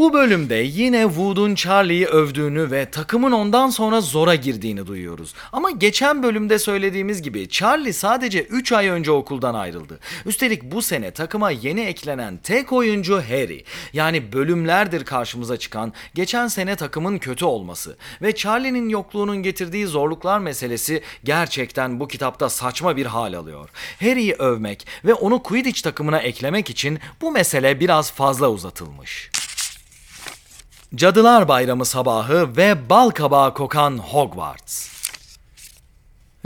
Bu 0.02 0.14
bölümde 0.14 0.56
yine 0.56 1.02
Wood'un 1.02 1.56
Charlie'yi 1.56 2.06
övdüğünü 2.06 2.72
ve 2.72 2.92
takımın 2.92 3.32
ondan 3.32 3.70
sonra 3.70 4.02
zora 4.02 4.36
girdiğini 4.36 4.88
duyuyoruz. 4.88 5.34
Ama 5.52 5.72
geçen 5.72 6.24
bölümde 6.24 6.60
söylediğimiz 6.60 7.22
gibi 7.22 7.50
Charlie 7.50 7.94
sadece 7.94 8.44
3 8.44 8.72
ay 8.72 8.88
önce 8.88 9.12
okuldan 9.12 9.54
ayrıldı. 9.54 10.00
Üstelik 10.26 10.64
bu 10.64 10.82
sene 10.82 11.12
takıma 11.12 11.52
yeni 11.52 11.82
eklenen 11.82 12.38
tek 12.38 12.74
oyuncu 12.74 13.22
Harry. 13.22 13.64
Yani 13.94 14.34
bölümlerdir 14.34 15.06
karşımıza 15.06 15.58
çıkan 15.58 15.94
geçen 16.16 16.48
sene 16.48 16.76
takımın 16.76 17.18
kötü 17.18 17.46
olması 17.46 17.98
ve 18.22 18.36
Charlie'nin 18.36 18.90
yokluğunun 18.90 19.44
getirdiği 19.44 19.88
zorluklar 19.88 20.40
meselesi 20.40 21.02
gerçekten 21.24 22.00
bu 22.00 22.08
kitapta 22.08 22.50
saçma 22.50 22.98
bir 22.98 23.06
hal 23.06 23.34
alıyor. 23.34 23.70
Harry'i 24.00 24.34
övmek 24.34 24.88
ve 25.06 25.14
onu 25.14 25.44
Quidditch 25.44 25.82
takımına 25.82 26.20
eklemek 26.20 26.70
için 26.70 27.00
bu 27.22 27.32
mesele 27.32 27.80
biraz 27.80 28.12
fazla 28.12 28.50
uzatılmış. 28.50 29.31
Cadılar 30.96 31.48
Bayramı 31.48 31.86
sabahı 31.86 32.58
ve 32.58 32.90
bal 32.90 33.10
kabağı 33.10 33.54
kokan 33.54 33.98
Hogwarts. 33.98 34.91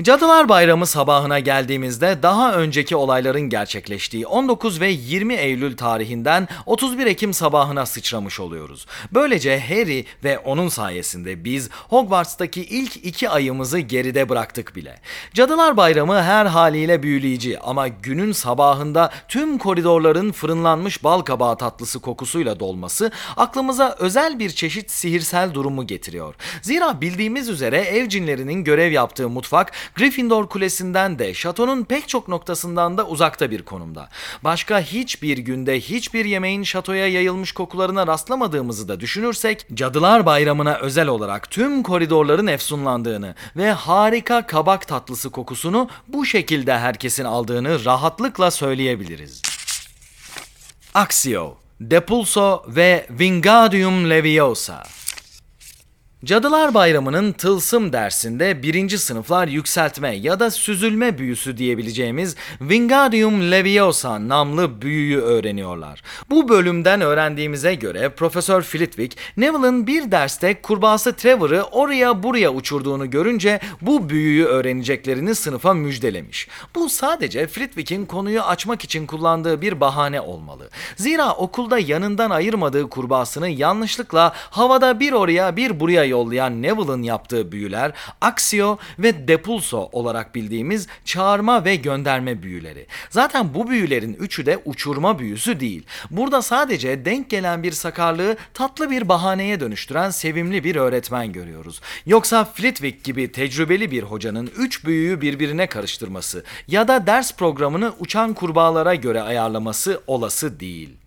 Cadılar 0.02 0.50
Bayramı 0.50 0.86
sabahına 0.86 1.40
geldiğimizde 1.40 2.18
daha 2.24 2.54
önceki 2.54 2.96
olayların 2.96 3.42
gerçekleştiği 3.42 4.28
19 4.28 4.82
ve 4.82 4.90
20 4.90 5.34
Eylül 5.34 5.78
tarihinden 5.78 6.48
31 6.66 7.06
Ekim 7.06 7.34
sabahına 7.34 7.86
sıçramış 7.86 8.40
oluyoruz. 8.40 8.86
Böylece 9.12 9.60
Harry 9.60 10.06
ve 10.24 10.40
onun 10.40 10.68
sayesinde 10.68 11.44
biz 11.44 11.70
Hogwarts'taki 11.90 12.66
ilk 12.66 12.96
iki 12.96 13.30
ayımızı 13.30 13.80
geride 13.80 14.30
bıraktık 14.30 14.75
bile. 14.75 15.00
Cadılar 15.34 15.78
Bayramı 15.78 16.22
her 16.22 16.46
haliyle 16.46 17.04
büyüleyici 17.04 17.60
ama 17.60 17.88
günün 17.88 18.32
sabahında 18.32 19.12
tüm 19.28 19.58
koridorların 19.58 20.32
fırınlanmış 20.32 21.04
bal 21.04 21.22
kabağı 21.22 21.58
tatlısı 21.58 22.00
kokusuyla 22.00 22.60
dolması 22.60 23.12
aklımıza 23.38 23.96
özel 24.00 24.40
bir 24.40 24.50
çeşit 24.50 24.92
sihirsel 24.92 25.54
durumu 25.54 25.88
getiriyor. 25.88 26.36
Zira 26.62 27.02
bildiğimiz 27.02 27.50
üzere 27.50 27.78
ev 27.78 28.10
cinlerinin 28.10 28.64
görev 28.64 28.92
yaptığı 28.92 29.30
mutfak 29.30 29.72
Gryffindor 29.96 30.48
Kulesi'nden 30.48 31.20
de 31.20 31.34
şatonun 31.34 31.84
pek 31.84 32.08
çok 32.08 32.27
noktasından 32.27 32.98
da 32.98 33.08
uzakta 33.08 33.51
bir 33.51 33.62
konumda. 33.62 34.10
Başka 34.44 34.80
hiçbir 34.80 35.38
günde 35.38 35.80
hiçbir 35.80 36.25
yemeğin 36.25 36.63
şatoya 36.63 37.08
yayılmış 37.08 37.51
kokularına 37.51 38.08
rastlamadığımızı 38.08 38.88
da 38.88 39.00
düşünürsek 39.00 39.65
Cadılar 39.74 40.25
Bayramı'na 40.25 40.75
özel 40.75 41.08
olarak 41.08 41.51
tüm 41.51 41.84
koridorların 41.84 42.48
efsunlandığını 42.48 43.36
ve 43.56 43.72
harika 43.72 44.48
kabak 44.48 44.88
tatlısı 44.88 45.30
kokusunu 45.30 45.89
bu 46.08 46.25
şekilde 46.25 46.77
herkesin 46.77 47.25
aldığını 47.25 47.86
rahatlıkla 47.86 48.51
söyleyebiliriz. 48.51 49.42
Axio, 50.94 51.58
Depulso 51.82 52.63
ve 52.68 53.06
Wingardium 53.10 54.10
Leviosa 54.10 54.84
Cadılar 56.25 56.74
Bayramı'nın 56.74 57.32
tılsım 57.32 57.94
dersinde 57.94 58.63
birinci 58.63 58.98
sınıflar 58.98 59.48
yükseltme 59.48 60.15
ya 60.15 60.39
da 60.39 60.51
süzülme 60.51 61.17
büyüsü 61.17 61.58
diyebileceğimiz 61.58 62.36
Wingardium 62.60 63.51
Leviosa 63.51 64.29
namlı 64.29 64.82
büyüyü 64.82 65.20
öğreniyorlar. 65.20 66.01
Bu 66.29 66.50
bölümden 66.50 67.01
öğrendiğimize 67.01 67.75
göre 67.75 68.10
Profesör 68.10 68.62
Flitwick, 68.62 69.17
Neville'ın 69.38 69.88
bir 69.88 70.12
derste 70.12 70.62
kurbağası 70.62 71.13
Trevor'ı 71.13 71.63
oraya 71.63 72.23
buraya 72.23 72.54
uçurduğunu 72.54 73.10
görünce 73.10 73.60
bu 73.82 74.10
büyüyü 74.10 74.45
öğreneceklerini 74.45 75.36
sınıfa 75.36 75.73
müjdelemiş. 75.73 76.47
Bu 76.76 76.89
sadece 76.89 77.47
Flitwick'in 77.47 78.06
konuyu 78.06 78.41
açmak 78.41 78.84
için 78.84 79.06
kullandığı 79.06 79.62
bir 79.62 79.80
bahane 79.82 80.21
olmalı. 80.21 80.69
Zira 80.95 81.34
okulda 81.34 81.80
yanından 81.80 82.30
ayırmadığı 82.30 82.89
kurbağasını 82.89 83.50
yanlışlıkla 83.50 84.34
havada 84.36 85.00
bir 85.00 85.13
oraya 85.13 85.56
bir 85.56 85.80
buraya 85.80 86.14
yollayan 86.15 86.62
Neville'ın 86.62 87.04
yaptığı 87.04 87.51
büyüler 87.51 87.91
Axio 88.21 88.78
ve 88.99 89.28
Depulso 89.28 89.89
olarak 89.91 90.36
bildiğimiz 90.36 90.88
çağırma 91.06 91.65
ve 91.65 91.75
gönderme 91.75 92.43
büyüleri. 92.43 92.88
Zaten 93.10 93.54
bu 93.54 93.69
büyülerin 93.69 94.13
üçü 94.13 94.45
de 94.45 94.60
uçurma 94.65 95.19
büyüsü 95.19 95.60
değil. 95.60 95.86
Burada 96.12 96.41
sadece 96.41 97.06
denk 97.06 97.30
gelen 97.30 97.63
bir 97.63 97.71
sakarlığı 97.71 98.38
tatlı 98.54 98.89
bir 98.89 99.10
bahaneye 99.10 99.60
dönüştüren 99.60 100.10
sevimli 100.10 100.63
bir 100.63 100.75
öğretmen 100.75 101.34
görüyoruz. 101.34 101.82
Yoksa 102.06 102.45
Flitwick 102.45 103.04
gibi 103.04 103.32
tecrübeli 103.32 103.91
bir 103.91 104.04
hocanın 104.04 104.51
üç 104.58 104.86
büyüyü 104.86 105.21
birbirine 105.21 105.67
karıştırması 105.67 106.43
ya 106.67 106.88
da 106.88 107.08
ders 107.08 107.36
programını 107.36 107.93
uçan 107.99 108.34
kurbağalara 108.34 108.95
göre 108.95 109.21
ayarlaması 109.21 110.01
olası 110.08 110.60
değil. 110.60 111.05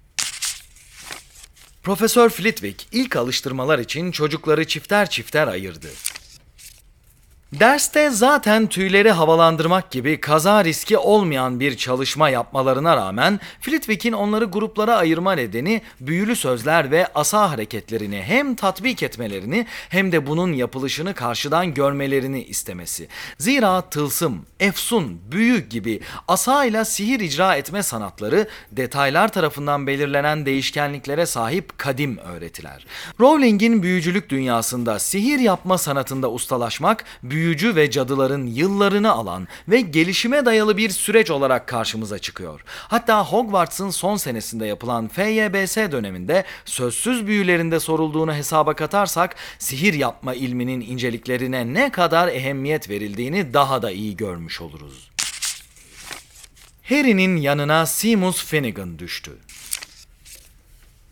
Profesör 1.83 2.31
Flitwick 2.31 2.87
ilk 2.93 3.17
alıştırmalar 3.17 3.79
için 3.79 4.11
çocukları 4.11 4.65
çifter 4.67 5.11
çifter 5.11 5.49
ayırdı. 5.49 5.89
Derste 7.53 8.11
zaten 8.11 8.67
tüyleri 8.67 9.11
havalandırmak 9.11 9.91
gibi 9.91 10.21
kaza 10.21 10.65
riski 10.65 10.99
olmayan 10.99 11.61
bir 11.61 11.77
çalışma 11.77 12.29
yapmalarına 12.29 12.97
rağmen 12.97 13.41
Flitwick'in 13.61 14.13
onları 14.13 14.45
gruplara 14.45 14.97
ayırma 14.97 15.33
nedeni 15.33 15.83
büyülü 16.01 16.37
sözler 16.37 16.91
ve 16.91 17.07
asa 17.15 17.51
hareketlerini 17.51 18.23
hem 18.23 18.55
tatbik 18.55 19.03
etmelerini 19.03 19.67
hem 19.89 20.13
de 20.13 20.27
bunun 20.27 20.53
yapılışını 20.53 21.15
karşıdan 21.15 21.75
görmelerini 21.75 22.45
istemesi. 22.45 23.09
Zira 23.39 23.81
tılsım, 23.81 24.47
efsun, 24.61 25.21
büyü 25.33 25.69
gibi 25.69 26.01
asa 26.29 26.65
ile 26.65 26.85
sihir 26.85 27.21
icra 27.21 27.57
etme 27.57 27.83
sanatları 27.83 28.49
detaylar 28.73 29.33
tarafından 29.33 29.87
belirlenen 29.87 30.47
değişkenliklere 30.47 31.27
sahip 31.27 31.79
kadim 31.79 32.19
öğretiler. 32.19 32.87
Rowling'in 33.21 33.83
büyücülük 33.83 34.29
dünyasında 34.29 34.99
sihir 34.99 35.39
yapma 35.39 35.79
sanatında 35.79 36.31
ustalaşmak 36.31 37.05
büyü 37.23 37.38
büyücü 37.39 37.77
ve 37.77 37.91
cadıların 37.91 38.47
yıllarını 38.47 39.13
alan 39.13 39.49
ve 39.69 39.81
gelişime 39.81 40.45
dayalı 40.45 40.77
bir 40.77 40.91
süreç 40.91 41.31
olarak 41.31 41.67
karşımıza 41.67 42.19
çıkıyor. 42.19 42.61
Hatta 42.67 43.25
Hogwarts'ın 43.25 43.91
son 43.91 44.17
senesinde 44.17 44.67
yapılan 44.67 45.09
FYBS 45.09 45.77
döneminde 45.77 46.45
sözsüz 46.65 47.27
büyülerinde 47.27 47.81
sorulduğunu 47.81 48.35
hesaba 48.35 48.75
katarsak 48.75 49.37
sihir 49.59 49.95
yapma 49.95 50.35
ilminin 50.35 50.81
inceliklerine 50.81 51.75
ne 51.75 51.91
kadar 51.91 52.29
ehemmiyet 52.29 52.91
verildiğini 52.91 53.55
daha 53.55 53.83
da 53.83 53.91
iyi 53.91 54.17
görmüş 54.17 54.61
oluruz. 54.61 55.11
Harry'nin 56.89 57.37
yanına 57.37 57.87
Seamus 57.87 58.45
Finnegan 58.45 58.99
düştü. 58.99 59.33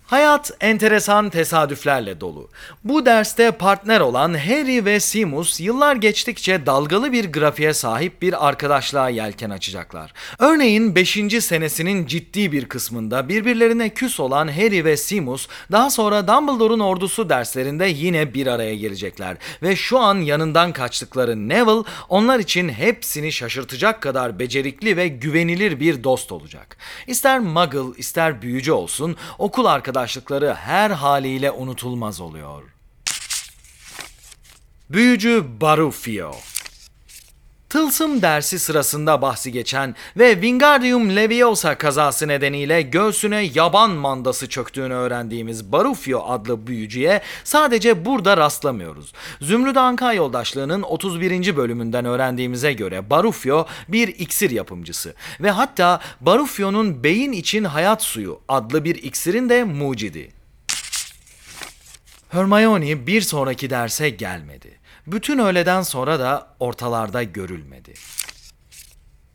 Hayat 0.07 0.51
enteresan 0.61 1.31
tesadüflerle 1.31 2.21
dolu. 2.21 2.49
Bu 2.85 3.07
derste 3.07 3.51
partner 3.51 4.01
olan 4.01 4.35
Harry 4.35 4.85
ve 4.85 5.01
Seamus 5.01 5.61
yıllar 5.61 5.97
geçtikçe 5.97 6.67
dalgalı 6.67 7.13
bir 7.13 7.33
grafiğe 7.33 7.75
sahip 7.75 8.23
bir 8.23 8.49
arkadaşlığa 8.49 9.09
yelken 9.09 9.51
açacaklar. 9.51 10.13
Örneğin 10.39 10.95
5. 10.95 11.19
senesinin 11.41 12.07
ciddi 12.07 12.53
bir 12.53 12.69
kısmında 12.69 13.29
birbirlerine 13.29 13.89
küs 13.89 14.21
olan 14.21 14.49
Harry 14.49 14.85
ve 14.85 14.97
Seamus 14.97 15.49
daha 15.73 15.91
sonra 15.91 16.29
Dumbledore'un 16.29 16.81
ordusu 16.81 17.29
derslerinde 17.29 17.87
yine 17.87 18.35
bir 18.35 18.47
araya 18.47 18.77
gelecekler 18.77 19.37
ve 19.63 19.77
şu 19.77 19.99
an 19.99 20.15
yanından 20.19 20.73
kaçtıkları 20.73 21.49
Neville 21.49 21.83
onlar 22.09 22.39
için 22.39 22.69
hepsini 22.69 23.33
şaşırtacak 23.33 24.03
kadar 24.03 24.39
becerikli 24.39 24.97
ve 24.97 25.09
güvenilir 25.09 25.81
bir 25.81 26.05
dost 26.05 26.33
olacak. 26.33 26.77
İster 27.07 27.41
Muggle 27.41 27.99
ister 27.99 28.43
büyücü 28.43 28.73
olsun 28.73 29.17
okul 29.39 29.65
arkadaşları 29.65 29.96
arkadaşlıkları 29.97 30.55
her 30.55 30.91
haliyle 30.91 31.51
unutulmaz 31.51 32.21
oluyor. 32.21 32.63
Büyücü 34.91 35.45
Barufio 35.61 36.33
Tılsım 37.69 38.23
dersi 38.23 38.59
sırasında 38.59 39.23
bahsi 39.23 39.53
geçen 39.53 39.95
ve 40.17 40.33
Wingardium 40.33 41.17
Leviosa 41.17 41.79
kazası 41.79 42.29
nedeniyle 42.29 42.83
göğsüne 42.83 43.43
yaban 43.55 43.91
mandası 43.91 44.49
çöktüğünü 44.49 44.95
öğrendiğimiz 44.95 45.73
Barufio 45.73 46.25
adlı 46.29 46.67
büyücüye 46.67 47.21
sadece 47.45 48.05
burada 48.05 48.37
rastlamıyoruz. 48.37 49.13
Zümrüt 49.41 49.77
Anka 49.77 50.13
yoldaşlığının 50.13 50.83
31. 50.83 51.57
bölümünden 51.57 52.05
öğrendiğimize 52.05 52.73
göre 52.73 53.11
Barufio 53.11 53.67
bir 53.89 54.09
iksir 54.09 54.51
yapımcısı 54.51 55.15
ve 55.41 55.51
hatta 55.51 56.01
Barufio'nun 56.21 57.05
beyin 57.05 57.33
için 57.33 57.65
hayat 57.65 58.03
suyu 58.03 58.41
adlı 58.49 58.85
bir 58.85 58.95
iksirin 58.95 59.49
de 59.49 59.65
mucidi. 59.65 60.31
Hermione 62.29 63.07
bir 63.07 63.21
sonraki 63.21 63.71
derse 63.71 64.11
gelmedi. 64.11 64.76
Bütün 65.07 65.39
öğleden 65.39 65.83
sonra 65.83 66.21
da 66.21 66.47
ortalarda 66.61 67.23
görülmedi. 67.23 67.95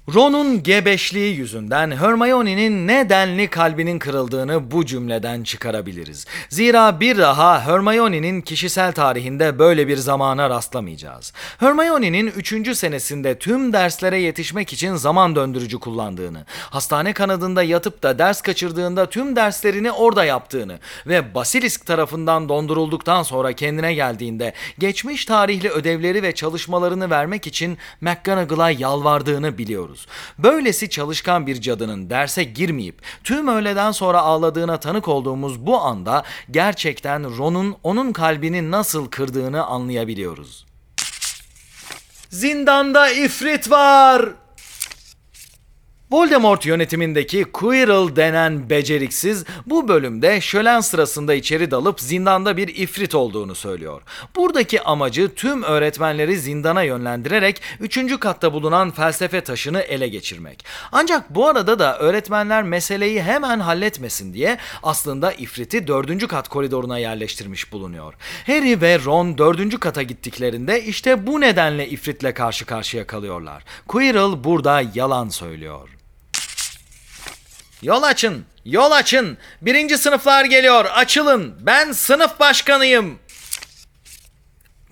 Ron'un 0.10 0.64
gebeşliği 0.64 1.36
yüzünden 1.36 1.92
Hermione'nin 1.92 2.88
nedenli 2.88 3.48
kalbinin 3.48 4.00
kırıldığını 4.00 4.72
bu 4.72 4.86
cümleden 4.86 5.44
çıkarabiliriz. 5.44 6.26
Zira 6.50 7.00
bir 7.00 7.18
daha 7.18 7.62
Hermione'nin 7.66 8.42
kişisel 8.42 8.94
tarihinde 8.94 9.60
böyle 9.60 9.88
bir 9.88 9.98
zamana 9.98 10.50
rastlamayacağız. 10.50 11.34
Hermione'nin 11.60 12.28
3. 12.28 12.78
senesinde 12.78 13.40
tüm 13.40 13.74
derslere 13.74 14.20
yetişmek 14.20 14.74
için 14.74 14.96
zaman 14.96 15.36
döndürücü 15.36 15.80
kullandığını, 15.80 16.46
hastane 16.48 17.14
kanadında 17.14 17.64
yatıp 17.64 18.04
da 18.04 18.20
ders 18.20 18.42
kaçırdığında 18.42 19.10
tüm 19.10 19.36
derslerini 19.36 19.92
orada 19.92 20.26
yaptığını 20.26 20.80
ve 21.08 21.36
Basilisk 21.36 21.86
tarafından 21.86 22.50
dondurulduktan 22.50 23.24
sonra 23.24 23.54
kendine 23.54 23.94
geldiğinde 23.94 24.54
geçmiş 24.80 25.26
tarihli 25.26 25.70
ödevleri 25.70 26.24
ve 26.24 26.32
çalışmalarını 26.32 27.10
vermek 27.10 27.48
için 27.48 27.78
McGonagall'a 28.02 28.72
yalvardığını 28.72 29.58
biliyoruz. 29.58 29.91
Böylesi 30.38 30.90
çalışkan 30.90 31.48
bir 31.48 31.62
cadının 31.62 32.10
derse 32.10 32.44
girmeyip 32.44 33.02
tüm 33.24 33.48
öğleden 33.48 33.92
sonra 33.92 34.20
ağladığına 34.22 34.80
tanık 34.80 35.08
olduğumuz 35.08 35.66
bu 35.66 35.82
anda 35.82 36.24
gerçekten 36.52 37.38
Ron'un 37.38 37.76
onun 37.84 38.14
kalbini 38.14 38.72
nasıl 38.72 39.10
kırdığını 39.10 39.66
anlayabiliyoruz. 39.66 40.66
Zindanda 42.30 43.12
ifrit 43.12 43.72
var! 43.72 44.26
Voldemort 46.12 46.66
yönetimindeki 46.66 47.44
Quirrell 47.44 48.16
denen 48.16 48.70
beceriksiz 48.70 49.46
bu 49.66 49.88
bölümde 49.88 50.42
şölen 50.42 50.80
sırasında 50.80 51.34
içeri 51.34 51.72
dalıp 51.72 52.02
zindanda 52.02 52.58
bir 52.58 52.68
ifrit 52.68 53.16
olduğunu 53.16 53.56
söylüyor. 53.56 54.02
Buradaki 54.36 54.82
amacı 54.82 55.36
tüm 55.36 55.64
öğretmenleri 55.64 56.38
zindana 56.38 56.84
yönlendirerek 56.84 57.62
3. 57.80 58.20
katta 58.20 58.54
bulunan 58.54 58.92
felsefe 58.92 59.42
taşını 59.42 59.80
ele 59.80 60.08
geçirmek. 60.08 60.66
Ancak 60.92 61.36
bu 61.36 61.48
arada 61.48 61.80
da 61.80 62.00
öğretmenler 62.00 62.64
meseleyi 62.64 63.22
hemen 63.24 63.60
halletmesin 63.60 64.34
diye 64.34 64.58
aslında 64.84 65.32
ifriti 65.34 65.88
4. 65.88 66.28
kat 66.28 66.48
koridoruna 66.48 66.98
yerleştirmiş 66.98 67.72
bulunuyor. 67.72 68.14
Harry 68.48 68.82
ve 68.82 69.00
Ron 69.06 69.38
4. 69.38 69.80
kata 69.80 70.02
gittiklerinde 70.02 70.84
işte 70.84 71.28
bu 71.28 71.42
nedenle 71.42 71.90
ifritle 71.90 72.34
karşı 72.34 72.66
karşıya 72.66 73.08
kalıyorlar. 73.08 73.64
Quirrell 73.88 74.44
burada 74.44 74.84
yalan 74.96 75.30
söylüyor. 75.30 76.01
Yol 77.82 78.04
açın, 78.04 78.46
yol 78.66 78.92
açın. 78.92 79.38
Birinci 79.62 79.98
sınıflar 79.98 80.46
geliyor, 80.46 80.86
açılın. 80.86 81.54
Ben 81.60 81.92
sınıf 81.92 82.40
başkanıyım. 82.40 83.20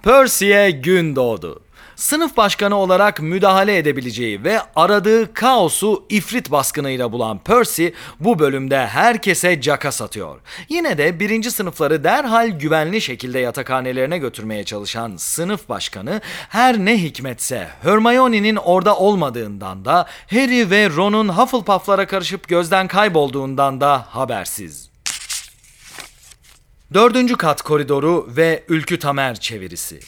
Percy'e 0.03 0.71
gün 0.71 1.15
doğdu 1.15 1.63
sınıf 1.99 2.37
başkanı 2.37 2.75
olarak 2.75 3.21
müdahale 3.21 3.77
edebileceği 3.77 4.43
ve 4.43 4.61
aradığı 4.75 5.33
kaosu 5.33 6.05
ifrit 6.09 6.51
baskınıyla 6.51 7.11
bulan 7.11 7.37
Percy 7.37 7.87
bu 8.19 8.39
bölümde 8.39 8.87
herkese 8.87 9.61
caka 9.61 9.91
satıyor. 9.91 10.39
Yine 10.69 10.97
de 10.97 11.19
birinci 11.19 11.51
sınıfları 11.51 12.03
derhal 12.03 12.47
güvenli 12.47 13.01
şekilde 13.01 13.39
yatakhanelerine 13.39 14.17
götürmeye 14.17 14.63
çalışan 14.63 15.17
sınıf 15.17 15.69
başkanı 15.69 16.21
her 16.49 16.77
ne 16.77 17.03
hikmetse 17.03 17.67
Hermione'nin 17.81 18.55
orada 18.55 18.97
olmadığından 18.97 19.85
da 19.85 20.05
Harry 20.29 20.69
ve 20.69 20.89
Ron'un 20.89 21.29
Hufflepuff'lara 21.29 22.07
karışıp 22.07 22.47
gözden 22.47 22.87
kaybolduğundan 22.87 23.81
da 23.81 24.05
habersiz. 24.09 24.89
Dördüncü 26.93 27.35
kat 27.35 27.61
koridoru 27.61 28.27
ve 28.29 28.63
Ülkü 28.69 28.99
Tamer 28.99 29.39
çevirisi. 29.39 29.99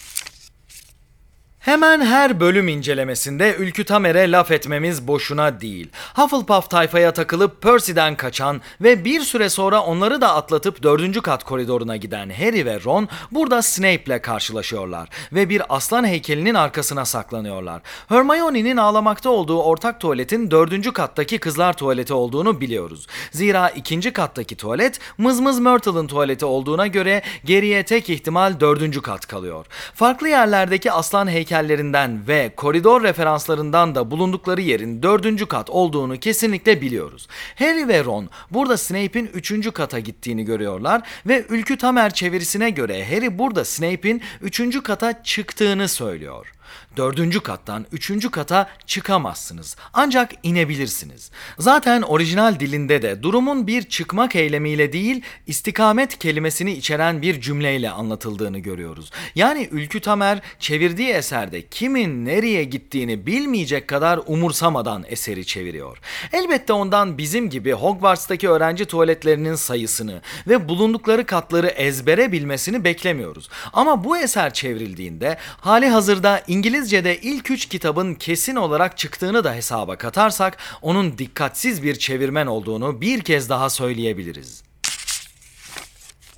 Hemen 1.61 2.01
her 2.01 2.39
bölüm 2.39 2.67
incelemesinde 2.67 3.55
Ülkü 3.55 3.85
Tamer'e 3.85 4.31
laf 4.31 4.51
etmemiz 4.51 5.07
boşuna 5.07 5.61
değil. 5.61 5.89
Hufflepuff 6.15 6.69
tayfaya 6.69 7.13
takılıp 7.13 7.61
Percy'den 7.61 8.15
kaçan 8.15 8.61
ve 8.81 9.05
bir 9.05 9.21
süre 9.21 9.49
sonra 9.49 9.81
onları 9.81 10.21
da 10.21 10.35
atlatıp 10.35 10.83
dördüncü 10.83 11.21
kat 11.21 11.43
koridoruna 11.43 11.97
giden 11.97 12.29
Harry 12.29 12.65
ve 12.65 12.83
Ron 12.83 13.07
burada 13.31 13.61
Snape 13.61 14.03
ile 14.05 14.21
karşılaşıyorlar 14.21 15.09
ve 15.33 15.49
bir 15.49 15.75
aslan 15.75 16.07
heykelinin 16.07 16.53
arkasına 16.53 17.05
saklanıyorlar. 17.05 17.81
Hermione'nin 18.09 18.77
ağlamakta 18.77 19.29
olduğu 19.29 19.61
ortak 19.61 19.99
tuvaletin 19.99 20.51
dördüncü 20.51 20.91
kattaki 20.93 21.37
kızlar 21.37 21.73
tuvaleti 21.73 22.13
olduğunu 22.13 22.61
biliyoruz. 22.61 23.07
Zira 23.31 23.69
ikinci 23.69 24.13
kattaki 24.13 24.57
tuvalet 24.57 24.99
Mızmız 25.17 25.59
Myrtle'ın 25.59 26.07
tuvaleti 26.07 26.45
olduğuna 26.45 26.87
göre 26.87 27.21
geriye 27.45 27.83
tek 27.83 28.09
ihtimal 28.09 28.59
dördüncü 28.59 29.01
kat 29.01 29.25
kalıyor. 29.25 29.65
Farklı 29.93 30.29
yerlerdeki 30.29 30.91
aslan 30.91 31.27
heykeli 31.27 31.50
heykellerinden 31.51 32.27
ve 32.27 32.53
koridor 32.55 33.03
referanslarından 33.03 33.95
da 33.95 34.11
bulundukları 34.11 34.61
yerin 34.61 35.03
dördüncü 35.03 35.45
kat 35.45 35.69
olduğunu 35.69 36.19
kesinlikle 36.19 36.81
biliyoruz. 36.81 37.27
Harry 37.55 37.87
ve 37.87 38.03
Ron 38.03 38.29
burada 38.51 38.77
Snape'in 38.77 39.29
üçüncü 39.33 39.71
kata 39.71 39.99
gittiğini 39.99 40.45
görüyorlar 40.45 41.01
ve 41.25 41.45
Ülkü 41.49 41.77
Tamer 41.77 42.13
çevirisine 42.13 42.69
göre 42.69 43.05
Harry 43.05 43.39
burada 43.39 43.65
Snape'in 43.65 44.21
üçüncü 44.41 44.83
kata 44.83 45.23
çıktığını 45.23 45.87
söylüyor. 45.87 46.53
Dördüncü 46.97 47.39
kattan 47.39 47.85
üçüncü 47.91 48.31
kata 48.31 48.69
çıkamazsınız. 48.85 49.75
Ancak 49.93 50.31
inebilirsiniz. 50.43 51.31
Zaten 51.59 52.01
orijinal 52.01 52.59
dilinde 52.59 53.01
de 53.01 53.23
durumun 53.23 53.67
bir 53.67 53.81
çıkmak 53.81 54.35
eylemiyle 54.35 54.93
değil, 54.93 55.21
istikamet 55.47 56.19
kelimesini 56.19 56.71
içeren 56.71 57.21
bir 57.21 57.41
cümleyle 57.41 57.89
anlatıldığını 57.89 58.59
görüyoruz. 58.59 59.11
Yani 59.35 59.69
Ülkü 59.71 59.99
Tamer 59.99 60.39
çevirdiği 60.59 61.09
eserde 61.09 61.67
kimin 61.67 62.25
nereye 62.25 62.63
gittiğini 62.63 63.25
bilmeyecek 63.25 63.87
kadar 63.87 64.19
umursamadan 64.25 65.05
eseri 65.07 65.45
çeviriyor. 65.45 65.97
Elbette 66.33 66.73
ondan 66.73 67.17
bizim 67.17 67.49
gibi 67.49 67.71
Hogwarts'taki 67.71 68.49
öğrenci 68.49 68.85
tuvaletlerinin 68.85 69.55
sayısını 69.55 70.21
ve 70.47 70.69
bulundukları 70.69 71.25
katları 71.25 71.67
ezbere 71.67 72.31
bilmesini 72.31 72.83
beklemiyoruz. 72.83 73.49
Ama 73.73 74.03
bu 74.03 74.17
eser 74.17 74.53
çevrildiğinde 74.53 75.37
hali 75.61 75.87
hazırda 75.87 76.43
İngiliz 76.47 76.80
İngilizce'de 76.81 77.17
ilk 77.21 77.51
üç 77.51 77.65
kitabın 77.65 78.15
kesin 78.15 78.55
olarak 78.55 78.97
çıktığını 78.97 79.43
da 79.43 79.53
hesaba 79.53 79.95
katarsak 79.97 80.57
onun 80.81 81.17
dikkatsiz 81.17 81.83
bir 81.83 81.95
çevirmen 81.95 82.47
olduğunu 82.47 83.01
bir 83.01 83.21
kez 83.21 83.49
daha 83.49 83.69
söyleyebiliriz. 83.69 84.63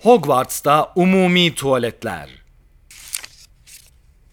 Hogwarts'ta 0.02 0.94
umumi 0.96 1.56
tuvaletler 1.56 2.43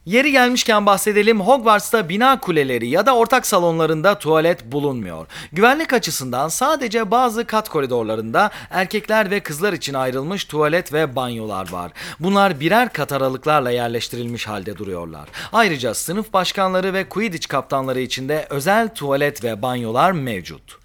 Yeri 0.06 0.32
gelmişken 0.32 0.86
bahsedelim 0.86 1.40
Hogwarts'ta 1.40 2.08
bina 2.08 2.40
kuleleri 2.40 2.88
ya 2.88 3.06
da 3.06 3.16
ortak 3.16 3.46
salonlarında 3.46 4.18
tuvalet 4.18 4.64
bulunmuyor. 4.64 5.26
Güvenlik 5.52 5.92
açısından 5.92 6.48
sadece 6.48 7.10
bazı 7.10 7.46
kat 7.46 7.68
koridorlarında 7.68 8.50
erkekler 8.70 9.30
ve 9.30 9.40
kızlar 9.40 9.72
için 9.72 9.94
ayrılmış 9.94 10.44
tuvalet 10.44 10.92
ve 10.92 11.16
banyolar 11.16 11.72
var. 11.72 11.92
Bunlar 12.20 12.60
birer 12.60 12.92
kat 12.92 13.12
aralıklarla 13.12 13.70
yerleştirilmiş 13.70 14.48
halde 14.48 14.78
duruyorlar. 14.78 15.28
Ayrıca 15.52 15.94
sınıf 15.94 16.32
başkanları 16.32 16.94
ve 16.94 17.08
Quidditch 17.08 17.48
kaptanları 17.48 18.00
için 18.00 18.28
de 18.28 18.46
özel 18.50 18.94
tuvalet 18.94 19.44
ve 19.44 19.62
banyolar 19.62 20.12
mevcut. 20.12 20.78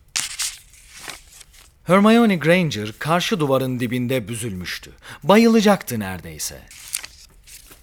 Hermione 1.83 2.35
Granger 2.35 2.91
karşı 2.99 3.39
duvarın 3.39 3.79
dibinde 3.79 4.27
büzülmüştü. 4.27 4.91
Bayılacaktı 5.23 5.99
neredeyse. 5.99 6.61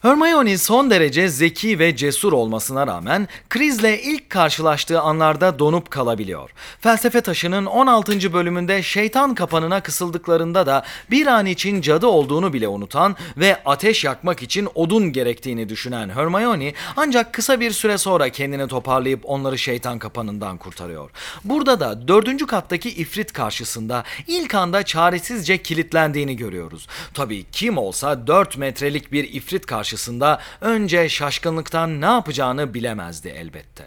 Hermione 0.02 0.58
son 0.58 0.90
derece 0.90 1.28
zeki 1.28 1.78
ve 1.78 1.96
cesur 1.96 2.32
olmasına 2.32 2.86
rağmen 2.86 3.28
krizle 3.50 4.02
ilk 4.02 4.30
karşılaştığı 4.30 5.00
anlarda 5.00 5.58
donup 5.58 5.90
kalabiliyor. 5.90 6.50
Felsefe 6.80 7.20
taşının 7.20 7.66
16. 7.66 8.32
bölümünde 8.32 8.82
şeytan 8.82 9.34
kapanına 9.34 9.80
kısıldıklarında 9.80 10.66
da 10.66 10.84
bir 11.10 11.26
an 11.26 11.46
için 11.46 11.80
cadı 11.80 12.06
olduğunu 12.06 12.52
bile 12.52 12.68
unutan 12.68 13.16
ve 13.36 13.62
ateş 13.64 14.04
yakmak 14.04 14.42
için 14.42 14.68
odun 14.74 15.12
gerektiğini 15.12 15.68
düşünen 15.68 16.08
Hermione 16.08 16.74
ancak 16.96 17.32
kısa 17.32 17.60
bir 17.60 17.70
süre 17.70 17.98
sonra 17.98 18.28
kendini 18.28 18.68
toparlayıp 18.68 19.20
onları 19.24 19.58
şeytan 19.58 19.98
kapanından 19.98 20.58
kurtarıyor. 20.58 21.10
Burada 21.44 21.80
da 21.80 22.08
dördüncü 22.08 22.46
kattaki 22.46 22.90
ifrit 22.90 23.32
karşısında 23.32 24.04
ilk 24.26 24.54
anda 24.54 24.82
çaresizce 24.82 25.62
kilitlendiğini 25.62 26.36
görüyoruz. 26.36 26.86
Tabii 27.14 27.44
kim 27.52 27.78
olsa 27.78 28.26
4 28.26 28.56
metrelik 28.56 29.12
bir 29.12 29.34
ifrit 29.34 29.66
karşısında 29.66 29.91
karşısında 29.92 30.40
önce 30.60 31.08
şaşkınlıktan 31.08 32.00
ne 32.00 32.04
yapacağını 32.06 32.74
bilemezdi 32.74 33.28
elbette. 33.28 33.84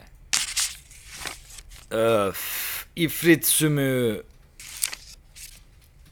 Öf, 1.91 2.85
ifrit 2.95 3.45
sümüğü 3.45 4.23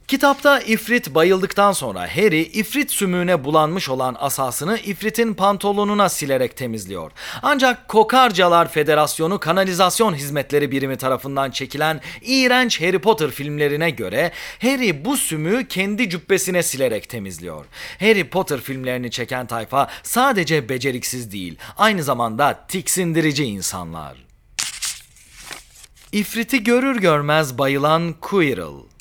Kitapta 0.07 0.59
İfrit 0.59 1.15
bayıldıktan 1.15 1.71
sonra 1.71 2.01
Harry 2.01 2.41
İfrit 2.41 2.91
sümüğüne 2.91 3.43
bulanmış 3.43 3.89
olan 3.89 4.15
asasını 4.19 4.77
İfrit'in 4.77 5.33
pantolonuna 5.33 6.09
silerek 6.09 6.57
temizliyor. 6.57 7.11
Ancak 7.41 7.87
Kokarcalar 7.87 8.71
Federasyonu 8.71 9.39
Kanalizasyon 9.39 10.13
Hizmetleri 10.13 10.71
Birimi 10.71 10.97
tarafından 10.97 11.51
çekilen 11.51 12.01
iğrenç 12.21 12.81
Harry 12.81 12.99
Potter 12.99 13.31
filmlerine 13.31 13.89
göre 13.89 14.31
Harry 14.61 15.05
bu 15.05 15.17
sümüğü 15.17 15.67
kendi 15.67 16.09
cübbesine 16.09 16.63
silerek 16.63 17.09
temizliyor. 17.09 17.65
Harry 17.99 18.29
Potter 18.29 18.61
filmlerini 18.61 19.11
çeken 19.11 19.47
tayfa 19.47 19.89
sadece 20.03 20.69
beceriksiz 20.69 21.31
değil, 21.31 21.57
aynı 21.77 22.03
zamanda 22.03 22.65
tiksindirici 22.67 23.43
insanlar. 23.43 24.25
İfrit'i 26.11 26.63
görür 26.63 27.01
görmez 27.01 27.57
bayılan 27.57 28.15
Quirrell. 28.21 28.92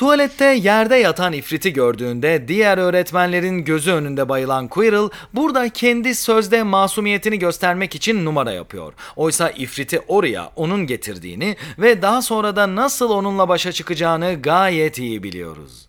Tuvalette 0.00 0.44
yerde 0.44 0.96
yatan 0.96 1.32
ifriti 1.32 1.72
gördüğünde 1.72 2.48
diğer 2.48 2.78
öğretmenlerin 2.78 3.64
gözü 3.64 3.92
önünde 3.92 4.28
bayılan 4.28 4.68
Quirrell 4.68 5.08
burada 5.34 5.68
kendi 5.68 6.14
sözde 6.14 6.62
masumiyetini 6.62 7.38
göstermek 7.38 7.94
için 7.94 8.24
numara 8.24 8.52
yapıyor. 8.52 8.92
Oysa 9.16 9.50
ifriti 9.50 10.00
oraya 10.08 10.52
onun 10.56 10.86
getirdiğini 10.86 11.56
ve 11.78 12.02
daha 12.02 12.22
sonra 12.22 12.56
da 12.56 12.76
nasıl 12.76 13.10
onunla 13.10 13.48
başa 13.48 13.72
çıkacağını 13.72 14.42
gayet 14.42 14.98
iyi 14.98 15.22
biliyoruz. 15.22 15.88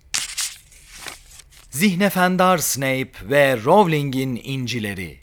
Zihnefendar 1.70 2.58
Snape 2.58 3.12
ve 3.30 3.58
Rowling'in 3.66 4.42
incileri 4.44 5.20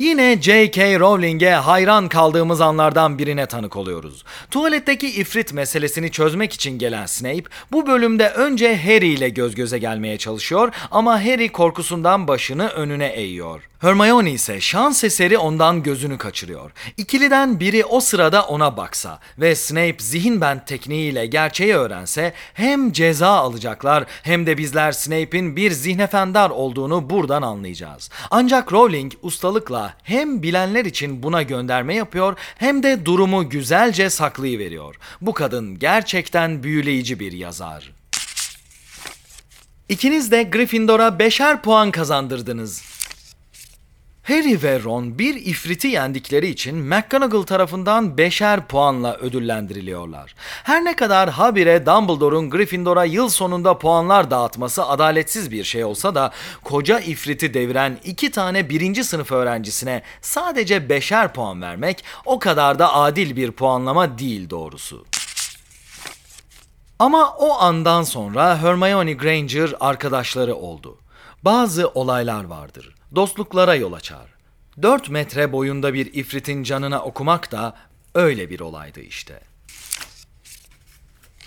Yine 0.00 0.42
J.K. 0.42 0.98
Rowling'e 1.00 1.50
hayran 1.50 2.08
kaldığımız 2.08 2.60
anlardan 2.60 3.18
birine 3.18 3.46
tanık 3.46 3.76
oluyoruz. 3.76 4.24
Tuvaletteki 4.50 5.08
ifrit 5.08 5.52
meselesini 5.52 6.10
çözmek 6.10 6.52
için 6.52 6.78
gelen 6.78 7.06
Snape 7.06 7.42
bu 7.72 7.86
bölümde 7.86 8.28
önce 8.28 8.76
Harry 8.76 9.08
ile 9.08 9.28
göz 9.28 9.54
göze 9.54 9.78
gelmeye 9.78 10.18
çalışıyor 10.18 10.72
ama 10.90 11.24
Harry 11.24 11.52
korkusundan 11.52 12.28
başını 12.28 12.68
önüne 12.68 13.06
eğiyor. 13.06 13.70
Hermione 13.80 14.30
ise 14.30 14.60
şans 14.60 15.04
eseri 15.04 15.38
ondan 15.38 15.82
gözünü 15.82 16.18
kaçırıyor. 16.18 16.70
İkiliden 16.96 17.60
biri 17.60 17.84
o 17.84 18.00
sırada 18.00 18.42
ona 18.42 18.76
baksa 18.76 19.18
ve 19.38 19.54
Snape 19.54 19.96
zihin 19.98 20.40
bent 20.40 20.66
tekniğiyle 20.66 21.26
gerçeği 21.26 21.74
öğrense 21.74 22.32
hem 22.54 22.92
ceza 22.92 23.28
alacaklar 23.28 24.04
hem 24.22 24.46
de 24.46 24.58
bizler 24.58 24.92
Snape'in 24.92 25.56
bir 25.56 25.70
zihnefendar 25.70 26.50
olduğunu 26.50 27.10
buradan 27.10 27.42
anlayacağız. 27.42 28.10
Ancak 28.30 28.72
Rowling 28.72 29.12
ustalıkla 29.22 29.89
hem 30.02 30.42
bilenler 30.42 30.84
için 30.84 31.22
buna 31.22 31.42
gönderme 31.42 31.94
yapıyor 31.94 32.36
hem 32.58 32.82
de 32.82 33.06
durumu 33.06 33.48
güzelce 33.50 34.10
saklayıveriyor. 34.10 34.96
Bu 35.20 35.34
kadın 35.34 35.78
gerçekten 35.78 36.62
büyüleyici 36.62 37.20
bir 37.20 37.32
yazar. 37.32 37.92
İkiniz 39.88 40.30
de 40.30 40.42
Gryffindor'a 40.42 41.18
beşer 41.18 41.62
puan 41.62 41.90
kazandırdınız. 41.90 42.99
Harry 44.30 44.62
ve 44.62 44.82
Ron 44.82 45.18
bir 45.18 45.34
ifriti 45.34 45.88
yendikleri 45.88 46.48
için 46.48 46.76
McGonagall 46.76 47.42
tarafından 47.42 48.18
beşer 48.18 48.68
puanla 48.68 49.16
ödüllendiriliyorlar. 49.16 50.34
Her 50.64 50.84
ne 50.84 50.96
kadar 50.96 51.30
habire 51.30 51.86
Dumbledore'un 51.86 52.50
Gryffindor'a 52.50 53.04
yıl 53.04 53.28
sonunda 53.28 53.78
puanlar 53.78 54.30
dağıtması 54.30 54.86
adaletsiz 54.86 55.50
bir 55.50 55.64
şey 55.64 55.84
olsa 55.84 56.14
da 56.14 56.32
koca 56.64 57.00
ifriti 57.00 57.54
deviren 57.54 57.98
iki 58.04 58.30
tane 58.30 58.68
birinci 58.70 59.04
sınıf 59.04 59.32
öğrencisine 59.32 60.02
sadece 60.20 60.88
beşer 60.88 61.32
puan 61.32 61.62
vermek 61.62 62.04
o 62.24 62.38
kadar 62.38 62.78
da 62.78 62.94
adil 62.94 63.36
bir 63.36 63.52
puanlama 63.52 64.18
değil 64.18 64.50
doğrusu. 64.50 65.04
Ama 66.98 67.34
o 67.38 67.60
andan 67.60 68.02
sonra 68.02 68.58
Hermione 68.58 69.12
Granger 69.12 69.74
arkadaşları 69.80 70.54
oldu. 70.54 70.98
Bazı 71.44 71.88
olaylar 71.88 72.44
vardır 72.44 72.99
dostluklara 73.14 73.74
yol 73.74 73.92
açar. 73.92 74.34
4 74.82 75.10
metre 75.10 75.52
boyunda 75.52 75.94
bir 75.94 76.14
ifritin 76.14 76.62
canına 76.62 77.02
okumak 77.02 77.52
da 77.52 77.76
öyle 78.14 78.50
bir 78.50 78.60
olaydı 78.60 79.00
işte. 79.00 79.40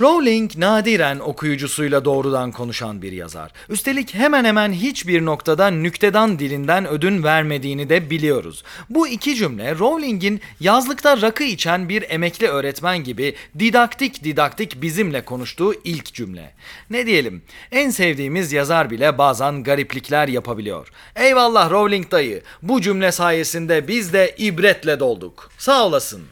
Rowling 0.02 0.52
nadiren 0.58 1.20
okuyucusuyla 1.20 2.06
doğrudan 2.06 2.52
konuşan 2.52 3.02
bir 3.02 3.12
yazar. 3.12 3.52
Üstelik 3.70 4.14
hemen 4.14 4.46
hemen 4.46 4.74
hiçbir 4.74 5.26
noktada 5.26 5.68
nüktedan 5.68 6.40
dilinden 6.40 6.88
ödün 6.88 7.24
vermediğini 7.24 7.90
de 7.90 8.10
biliyoruz. 8.10 8.64
Bu 8.90 9.08
iki 9.08 9.36
cümle 9.36 9.76
Rowling'in 9.80 10.42
yazlıkta 10.60 11.22
rakı 11.22 11.44
içen 11.44 11.90
bir 11.90 12.06
emekli 12.10 12.48
öğretmen 12.48 13.04
gibi 13.04 13.36
didaktik 13.60 14.24
didaktik 14.24 14.82
bizimle 14.82 15.26
konuştuğu 15.26 15.74
ilk 15.84 16.14
cümle. 16.14 16.54
Ne 16.90 17.06
diyelim 17.06 17.42
en 17.72 17.90
sevdiğimiz 17.90 18.52
yazar 18.52 18.90
bile 18.90 19.18
bazen 19.18 19.64
gariplikler 19.64 20.28
yapabiliyor. 20.28 20.92
Eyvallah 21.16 21.72
Rowling 21.72 22.12
dayı 22.12 22.42
bu 22.62 22.82
cümle 22.82 23.12
sayesinde 23.12 23.88
biz 23.88 24.14
de 24.14 24.36
ibretle 24.38 25.00
dolduk. 25.00 25.52
Sağ 25.58 25.86
olasın. 25.86 26.24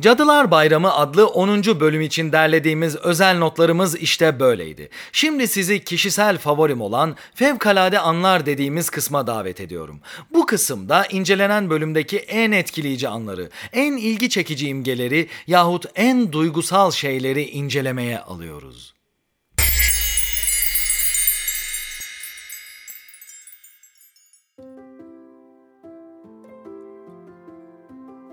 Cadılar 0.00 0.50
Bayramı 0.50 0.92
adlı 0.94 1.26
10. 1.26 1.64
bölüm 1.64 2.00
için 2.00 2.32
derlediğimiz 2.32 2.96
özel 2.96 3.38
notlarımız 3.38 3.96
işte 3.96 4.40
böyleydi. 4.40 4.88
Şimdi 5.12 5.48
sizi 5.48 5.84
kişisel 5.84 6.38
favorim 6.38 6.80
olan 6.80 7.16
fevkalade 7.34 7.98
anlar 7.98 8.46
dediğimiz 8.46 8.90
kısma 8.90 9.26
davet 9.26 9.60
ediyorum. 9.60 10.00
Bu 10.32 10.46
kısımda 10.46 11.06
incelenen 11.06 11.70
bölümdeki 11.70 12.18
en 12.18 12.52
etkileyici 12.52 13.08
anları, 13.08 13.50
en 13.72 13.96
ilgi 13.96 14.30
çekici 14.30 14.68
imgeleri 14.68 15.28
yahut 15.46 15.86
en 15.94 16.32
duygusal 16.32 16.90
şeyleri 16.90 17.42
incelemeye 17.42 18.18
alıyoruz. 18.18 18.94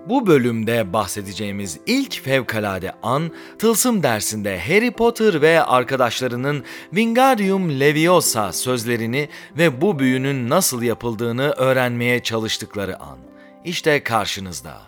Bu 0.08 0.26
bölümde 0.26 0.92
bahsedeceğimiz 0.92 1.78
ilk 1.86 2.24
fevkalade 2.24 2.92
an, 3.02 3.30
tılsım 3.58 4.02
dersinde 4.02 4.60
Harry 4.60 4.90
Potter 4.90 5.42
ve 5.42 5.62
arkadaşlarının 5.62 6.64
Wingardium 6.90 7.80
Leviosa 7.80 8.52
sözlerini 8.52 9.28
ve 9.58 9.80
bu 9.80 9.98
büyünün 9.98 10.48
nasıl 10.48 10.82
yapıldığını 10.82 11.50
öğrenmeye 11.50 12.22
çalıştıkları 12.22 13.00
an. 13.00 13.18
İşte 13.64 14.02
karşınızda. 14.02 14.82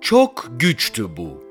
Çok 0.00 0.46
güçtü 0.50 1.16
bu. 1.16 1.44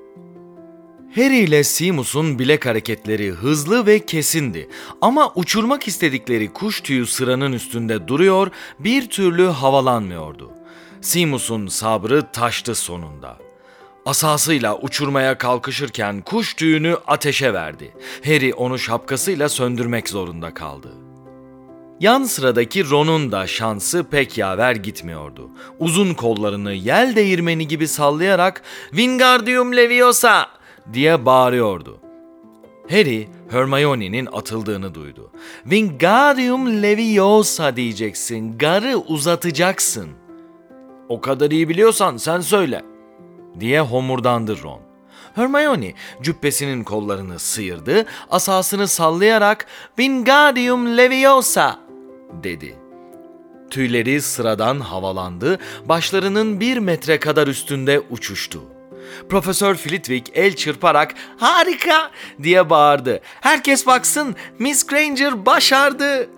Harry 1.16 1.38
ile 1.38 1.64
Seamus'un 1.64 2.40
bilek 2.40 2.66
hareketleri 2.66 3.32
hızlı 3.32 3.86
ve 3.86 4.00
kesindi 4.00 4.70
ama 5.02 5.32
uçurmak 5.36 5.88
istedikleri 5.88 6.54
kuş 6.54 6.82
tüyü 6.82 7.06
sıranın 7.06 7.54
üstünde 7.54 8.08
duruyor, 8.08 8.52
bir 8.80 9.10
türlü 9.10 9.46
havalanmıyordu. 9.46 10.57
Simus'un 11.02 11.68
sabrı 11.68 12.32
taştı 12.32 12.76
sonunda. 12.76 13.38
Asasıyla 14.06 14.78
uçurmaya 14.78 15.38
kalkışırken 15.38 16.22
kuş 16.22 16.54
tüyünü 16.54 16.98
ateşe 17.08 17.54
verdi. 17.54 17.94
Harry 18.26 18.54
onu 18.54 18.80
şapkasıyla 18.80 19.50
söndürmek 19.50 20.10
zorunda 20.10 20.54
kaldı. 20.54 20.90
Yan 22.00 22.24
sıradaki 22.24 22.90
Ron'un 22.90 23.32
da 23.32 23.48
şansı 23.48 24.04
pek 24.04 24.38
yaver 24.38 24.76
gitmiyordu. 24.76 25.50
Uzun 25.80 26.14
kollarını 26.14 26.74
yel 26.74 27.16
değirmeni 27.16 27.68
gibi 27.68 27.88
sallayarak 27.88 28.62
Wingardium 28.90 29.76
Leviosa 29.76 30.48
diye 30.94 31.26
bağırıyordu. 31.26 31.98
Harry, 32.90 33.28
Hermione'nin 33.50 34.26
atıldığını 34.26 34.96
duydu. 34.96 35.32
Wingardium 35.64 36.82
Leviosa 36.84 37.76
diyeceksin, 37.76 38.58
garı 38.58 38.98
uzatacaksın.'' 38.98 40.27
O 41.10 41.22
kadar 41.22 41.52
iyi 41.52 41.70
biliyorsan 41.70 42.18
sen 42.18 42.42
söyle." 42.42 42.82
diye 43.60 43.82
homurdandı 43.82 44.64
Ron. 44.64 44.80
Hermione 45.36 45.94
cübbesinin 46.22 46.84
kollarını 46.84 47.40
sıyırdı, 47.40 48.06
asasını 48.30 48.88
sallayarak 48.88 49.66
Wingardium 49.88 50.98
Leviosa 50.98 51.80
dedi. 52.44 52.76
Tüyleri 53.70 54.22
sıradan 54.22 54.80
havalandı, 54.80 55.60
başlarının 55.86 56.60
bir 56.60 56.78
metre 56.78 57.20
kadar 57.20 57.48
üstünde 57.48 58.00
uçuştu. 58.10 58.62
Profesör 59.30 59.76
Flitwick 59.76 60.32
el 60.34 60.56
çırparak 60.56 61.14
harika 61.38 62.12
diye 62.44 62.70
bağırdı. 62.70 63.20
Herkes 63.42 63.88
baksın 63.88 64.36
Miss 64.60 64.86
Granger 64.86 65.46
başardı. 65.46 66.30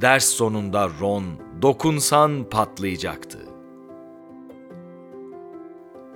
Ders 0.00 0.24
sonunda 0.24 0.90
Ron 1.00 1.24
dokunsan 1.62 2.44
patlayacaktı. 2.50 3.51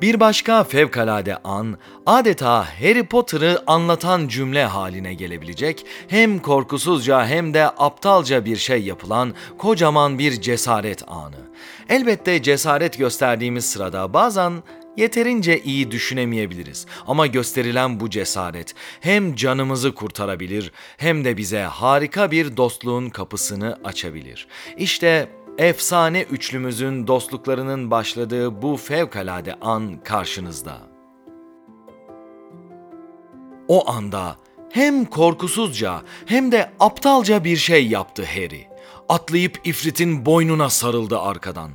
Bir 0.03 0.21
başka 0.21 0.65
fevkalade 0.65 1.37
an, 1.37 1.79
adeta 2.07 2.81
Harry 2.81 3.07
Potter'ı 3.07 3.63
anlatan 3.67 4.29
cümle 4.29 4.65
haline 4.65 5.15
gelebilecek, 5.15 5.87
hem 6.09 6.39
korkusuzca 6.39 7.27
hem 7.27 7.55
de 7.55 7.69
aptalca 7.69 8.45
bir 8.45 8.57
şey 8.57 8.83
yapılan 8.83 9.35
kocaman 9.59 10.19
bir 10.19 10.41
cesaret 10.41 11.03
anı. 11.09 11.37
Elbette 11.89 12.43
cesaret 12.43 12.99
gösterdiğimiz 12.99 13.71
sırada 13.71 14.15
bazen 14.15 14.53
yeterince 14.97 15.63
iyi 15.63 15.91
düşünemeyebiliriz. 15.91 16.87
Ama 17.07 17.27
gösterilen 17.27 18.01
bu 18.01 18.11
cesaret 18.11 18.75
hem 19.01 19.35
canımızı 19.35 19.95
kurtarabilir 19.95 20.73
hem 20.97 21.25
de 21.25 21.37
bize 21.37 21.63
harika 21.63 22.31
bir 22.31 22.57
dostluğun 22.57 23.11
kapısını 23.11 23.79
açabilir. 23.85 24.47
İşte 24.77 25.29
efsane 25.59 26.23
üçlümüzün 26.23 27.07
dostluklarının 27.07 27.91
başladığı 27.91 28.63
bu 28.63 28.77
fevkalade 28.77 29.55
an 29.55 30.01
karşınızda. 30.05 30.79
O 33.69 33.91
anda 33.91 34.37
hem 34.71 35.05
korkusuzca 35.05 36.03
hem 36.27 36.53
de 36.53 36.71
aptalca 36.81 37.45
bir 37.45 37.57
şey 37.57 37.89
yaptı 37.89 38.25
Harry. 38.35 38.67
Atlayıp 39.09 39.61
ifritin 39.65 40.27
boynuna 40.27 40.71
sarıldı 40.71 41.19
arkadan. 41.19 41.71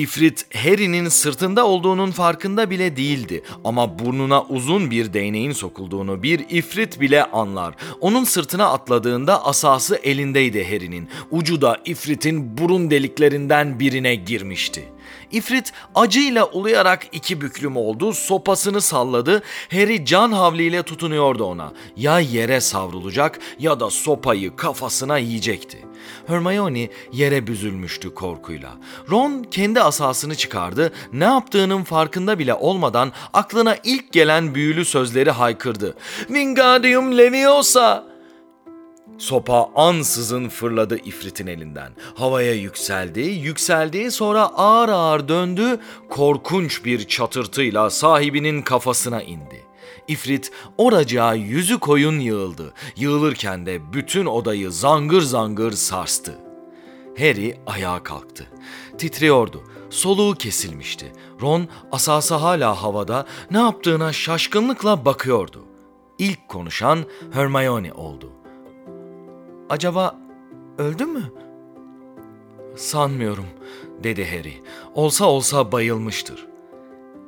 İfrit 0.00 0.56
Harry'nin 0.56 1.08
sırtında 1.08 1.66
olduğunun 1.66 2.10
farkında 2.10 2.70
bile 2.70 2.96
değildi 2.96 3.42
ama 3.64 3.98
burnuna 3.98 4.42
uzun 4.42 4.90
bir 4.90 5.12
değneğin 5.12 5.52
sokulduğunu 5.52 6.22
bir 6.22 6.40
ifrit 6.50 7.00
bile 7.00 7.24
anlar. 7.24 7.74
Onun 8.00 8.24
sırtına 8.24 8.66
atladığında 8.66 9.44
asası 9.44 9.96
elindeydi 9.96 10.64
Harry'nin. 10.64 11.08
Ucu 11.30 11.60
da 11.60 11.80
ifritin 11.84 12.58
burun 12.58 12.90
deliklerinden 12.90 13.80
birine 13.80 14.14
girmişti. 14.14 14.84
İfrit 15.30 15.72
acıyla 15.94 16.46
uluyarak 16.46 17.06
iki 17.12 17.40
büklüm 17.40 17.76
oldu, 17.76 18.12
sopasını 18.12 18.80
salladı. 18.80 19.42
Harry 19.70 20.04
can 20.04 20.32
havliyle 20.32 20.82
tutunuyordu 20.82 21.44
ona. 21.44 21.72
Ya 21.96 22.20
yere 22.20 22.60
savrulacak 22.60 23.38
ya 23.58 23.80
da 23.80 23.90
sopayı 23.90 24.56
kafasına 24.56 25.18
yiyecekti. 25.18 25.78
Hermione 26.26 26.88
yere 27.12 27.46
büzülmüştü 27.46 28.14
korkuyla. 28.14 28.70
Ron 29.10 29.42
kendi 29.42 29.80
asasını 29.80 30.34
çıkardı, 30.34 30.92
ne 31.12 31.24
yaptığının 31.24 31.84
farkında 31.84 32.38
bile 32.38 32.54
olmadan 32.54 33.12
aklına 33.32 33.76
ilk 33.84 34.12
gelen 34.12 34.54
büyülü 34.54 34.84
sözleri 34.84 35.30
haykırdı. 35.30 35.96
Wingardium 36.26 37.18
Leviosa! 37.18 38.10
Sopa 39.20 39.70
ansızın 39.74 40.48
fırladı 40.48 40.96
ifritin 40.96 41.46
elinden. 41.46 41.92
Havaya 42.14 42.54
yükseldi, 42.54 43.20
yükseldi 43.20 44.10
sonra 44.10 44.42
ağır 44.46 44.88
ağır 44.88 45.28
döndü, 45.28 45.80
korkunç 46.10 46.84
bir 46.84 47.08
çatırtıyla 47.08 47.90
sahibinin 47.90 48.62
kafasına 48.62 49.22
indi. 49.22 49.64
İfrit 50.08 50.50
oracığa 50.78 51.34
yüzü 51.34 51.78
koyun 51.78 52.20
yığıldı. 52.20 52.72
Yığılırken 52.96 53.66
de 53.66 53.92
bütün 53.92 54.26
odayı 54.26 54.70
zangır 54.70 55.22
zangır 55.22 55.72
sarstı. 55.72 56.38
Harry 57.18 57.56
ayağa 57.66 58.02
kalktı. 58.02 58.46
Titriyordu. 58.98 59.64
Soluğu 59.90 60.34
kesilmişti. 60.34 61.12
Ron 61.42 61.68
asası 61.92 62.34
hala 62.34 62.82
havada 62.82 63.26
ne 63.50 63.58
yaptığına 63.58 64.12
şaşkınlıkla 64.12 65.04
bakıyordu. 65.04 65.64
İlk 66.18 66.48
konuşan 66.48 67.04
Hermione 67.32 67.92
oldu. 67.92 68.39
Acaba 69.70 70.18
öldü 70.78 71.06
mü? 71.06 71.32
Sanmıyorum, 72.76 73.46
dedi 74.04 74.24
Harry. 74.24 74.54
Olsa 74.94 75.24
olsa 75.24 75.72
bayılmıştır. 75.72 76.46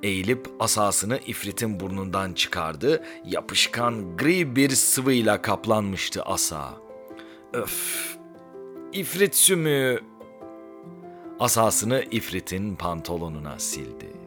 Eğilip 0.02 0.48
asasını 0.60 1.18
ifritin 1.26 1.80
burnundan 1.80 2.32
çıkardı. 2.32 3.04
Yapışkan 3.24 4.16
gri 4.16 4.56
bir 4.56 4.70
sıvıyla 4.70 5.42
kaplanmıştı 5.42 6.22
asa. 6.22 6.74
Öf, 7.52 8.16
ifrit 8.92 9.34
sümüğü. 9.34 10.00
Asasını 11.40 12.04
ifritin 12.10 12.76
pantolonuna 12.76 13.58
sildi. 13.58 14.21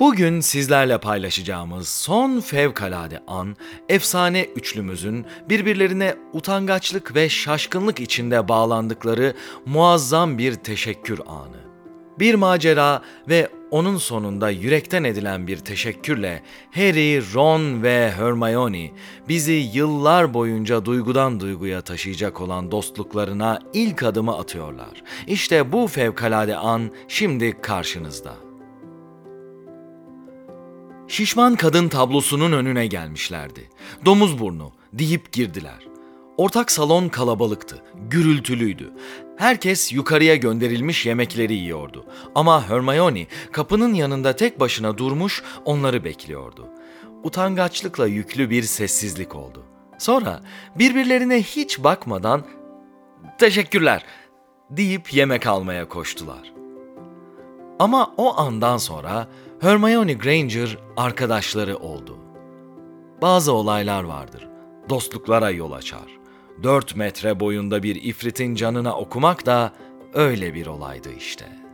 Bugün 0.00 0.40
sizlerle 0.40 0.98
paylaşacağımız 0.98 1.88
son 1.88 2.40
fevkalade 2.40 3.22
an, 3.26 3.56
efsane 3.88 4.44
üçlümüzün 4.44 5.26
birbirlerine 5.48 6.14
utangaçlık 6.32 7.14
ve 7.14 7.28
şaşkınlık 7.28 8.00
içinde 8.00 8.48
bağlandıkları 8.48 9.34
muazzam 9.66 10.38
bir 10.38 10.54
teşekkür 10.54 11.20
anı. 11.26 11.56
Bir 12.18 12.34
macera 12.34 13.02
ve 13.28 13.48
onun 13.70 13.96
sonunda 13.96 14.50
yürekten 14.50 15.04
edilen 15.04 15.46
bir 15.46 15.56
teşekkürle 15.56 16.42
Harry, 16.74 17.34
Ron 17.34 17.82
ve 17.82 18.12
Hermione 18.16 18.90
bizi 19.28 19.52
yıllar 19.52 20.34
boyunca 20.34 20.84
duygudan 20.84 21.40
duyguya 21.40 21.80
taşıyacak 21.80 22.40
olan 22.40 22.70
dostluklarına 22.70 23.58
ilk 23.72 24.02
adımı 24.02 24.38
atıyorlar. 24.38 25.02
İşte 25.26 25.72
bu 25.72 25.86
fevkalade 25.86 26.56
an 26.56 26.90
şimdi 27.08 27.60
karşınızda. 27.60 28.47
Şişman 31.08 31.56
kadın 31.56 31.88
tablosunun 31.88 32.52
önüne 32.52 32.86
gelmişlerdi. 32.86 33.70
Domuz 34.04 34.38
burnu 34.38 34.72
deyip 34.92 35.32
girdiler. 35.32 35.88
Ortak 36.36 36.70
salon 36.70 37.08
kalabalıktı, 37.08 37.82
gürültülüydü. 38.10 38.92
Herkes 39.36 39.92
yukarıya 39.92 40.36
gönderilmiş 40.36 41.06
yemekleri 41.06 41.54
yiyordu. 41.54 42.06
Ama 42.34 42.68
Hermione 42.68 43.26
kapının 43.52 43.94
yanında 43.94 44.36
tek 44.36 44.60
başına 44.60 44.98
durmuş 44.98 45.42
onları 45.64 46.04
bekliyordu. 46.04 46.68
Utangaçlıkla 47.22 48.06
yüklü 48.06 48.50
bir 48.50 48.62
sessizlik 48.62 49.34
oldu. 49.34 49.64
Sonra 49.98 50.42
birbirlerine 50.78 51.42
hiç 51.42 51.84
bakmadan 51.84 52.44
"Teşekkürler." 53.38 54.04
deyip 54.70 55.14
yemek 55.14 55.46
almaya 55.46 55.88
koştular. 55.88 56.52
Ama 57.78 58.14
o 58.16 58.38
andan 58.38 58.76
sonra 58.76 59.28
Hermione 59.60 60.12
Granger 60.12 60.78
arkadaşları 60.96 61.76
oldu. 61.76 62.18
Bazı 63.22 63.52
olaylar 63.52 64.04
vardır. 64.04 64.48
Dostluklara 64.88 65.50
yol 65.50 65.72
açar. 65.72 66.18
Dört 66.62 66.96
metre 66.96 67.40
boyunda 67.40 67.82
bir 67.82 68.02
ifritin 68.02 68.54
canına 68.54 68.96
okumak 68.98 69.46
da 69.46 69.72
öyle 70.14 70.54
bir 70.54 70.66
olaydı 70.66 71.08
işte.'' 71.18 71.67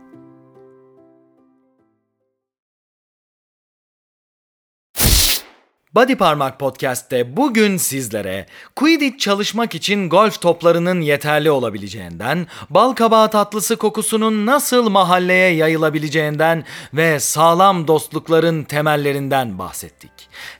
Body 5.95 6.15
Parmak 6.15 6.59
Podcast'te 6.59 7.37
bugün 7.37 7.77
sizlere 7.77 8.45
Quidditch 8.75 9.19
çalışmak 9.19 9.75
için 9.75 10.09
golf 10.09 10.41
toplarının 10.41 11.01
yeterli 11.01 11.51
olabileceğinden, 11.51 12.47
bal 12.69 12.93
kabağı 12.93 13.31
tatlısı 13.31 13.75
kokusunun 13.75 14.45
nasıl 14.45 14.89
mahalleye 14.89 15.55
yayılabileceğinden 15.55 16.63
ve 16.93 17.19
sağlam 17.19 17.87
dostlukların 17.87 18.63
temellerinden 18.63 19.59
bahsettik. 19.59 20.11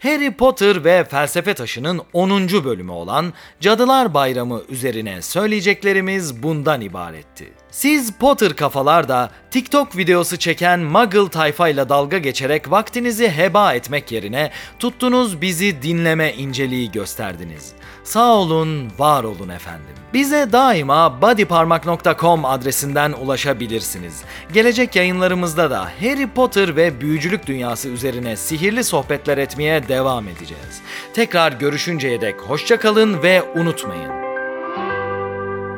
Harry 0.04 0.32
Potter 0.32 0.86
ve 0.86 1.04
Felsefe 1.04 1.54
Taşı'nın 1.54 2.02
10. 2.14 2.50
bölümü 2.50 2.92
olan 2.92 3.34
Cadılar 3.60 4.14
Bayramı 4.14 4.62
üzerine 4.70 5.22
söyleyeceklerimiz 5.22 6.44
bundan 6.44 6.82
ibaretti. 6.82 7.54
Siz 7.72 8.14
Potter 8.14 8.56
kafalar 8.56 9.10
da 9.10 9.32
TikTok 9.52 9.98
videosu 9.98 10.38
çeken 10.38 10.80
Muggle 10.80 11.30
tayfayla 11.30 11.90
dalga 11.90 12.18
geçerek 12.18 12.72
vaktinizi 12.72 13.30
heba 13.30 13.74
etmek 13.74 14.12
yerine 14.12 14.52
tuttunuz 14.80 15.42
bizi 15.42 15.82
dinleme 15.82 16.34
inceliği 16.34 16.92
gösterdiniz. 16.92 17.74
Sağ 18.06 18.36
olun, 18.36 18.88
var 18.98 19.24
olun 19.24 19.50
efendim. 19.50 19.96
Bize 20.14 20.52
daima 20.52 21.22
bodyparmak.com 21.22 22.46
adresinden 22.46 23.12
ulaşabilirsiniz. 23.12 24.22
Gelecek 24.54 24.96
yayınlarımızda 24.96 25.72
da 25.72 25.86
Harry 26.02 26.28
Potter 26.28 26.76
ve 26.76 27.02
büyücülük 27.02 27.48
dünyası 27.48 27.90
üzerine 27.90 28.36
sihirli 28.36 28.84
sohbetler 28.84 29.38
etmeye 29.38 29.88
devam 29.88 30.28
edeceğiz. 30.28 30.82
Tekrar 31.14 31.52
görüşünceye 31.52 32.22
dek 32.22 32.42
hoşçakalın 32.42 33.24
ve 33.24 33.44
unutmayın. 33.56 34.12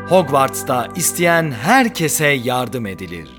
Hogwarts'ta 0.10 0.88
isteyen 0.96 1.52
herkese 1.52 2.28
yardım 2.28 2.86
edilir. 2.86 3.37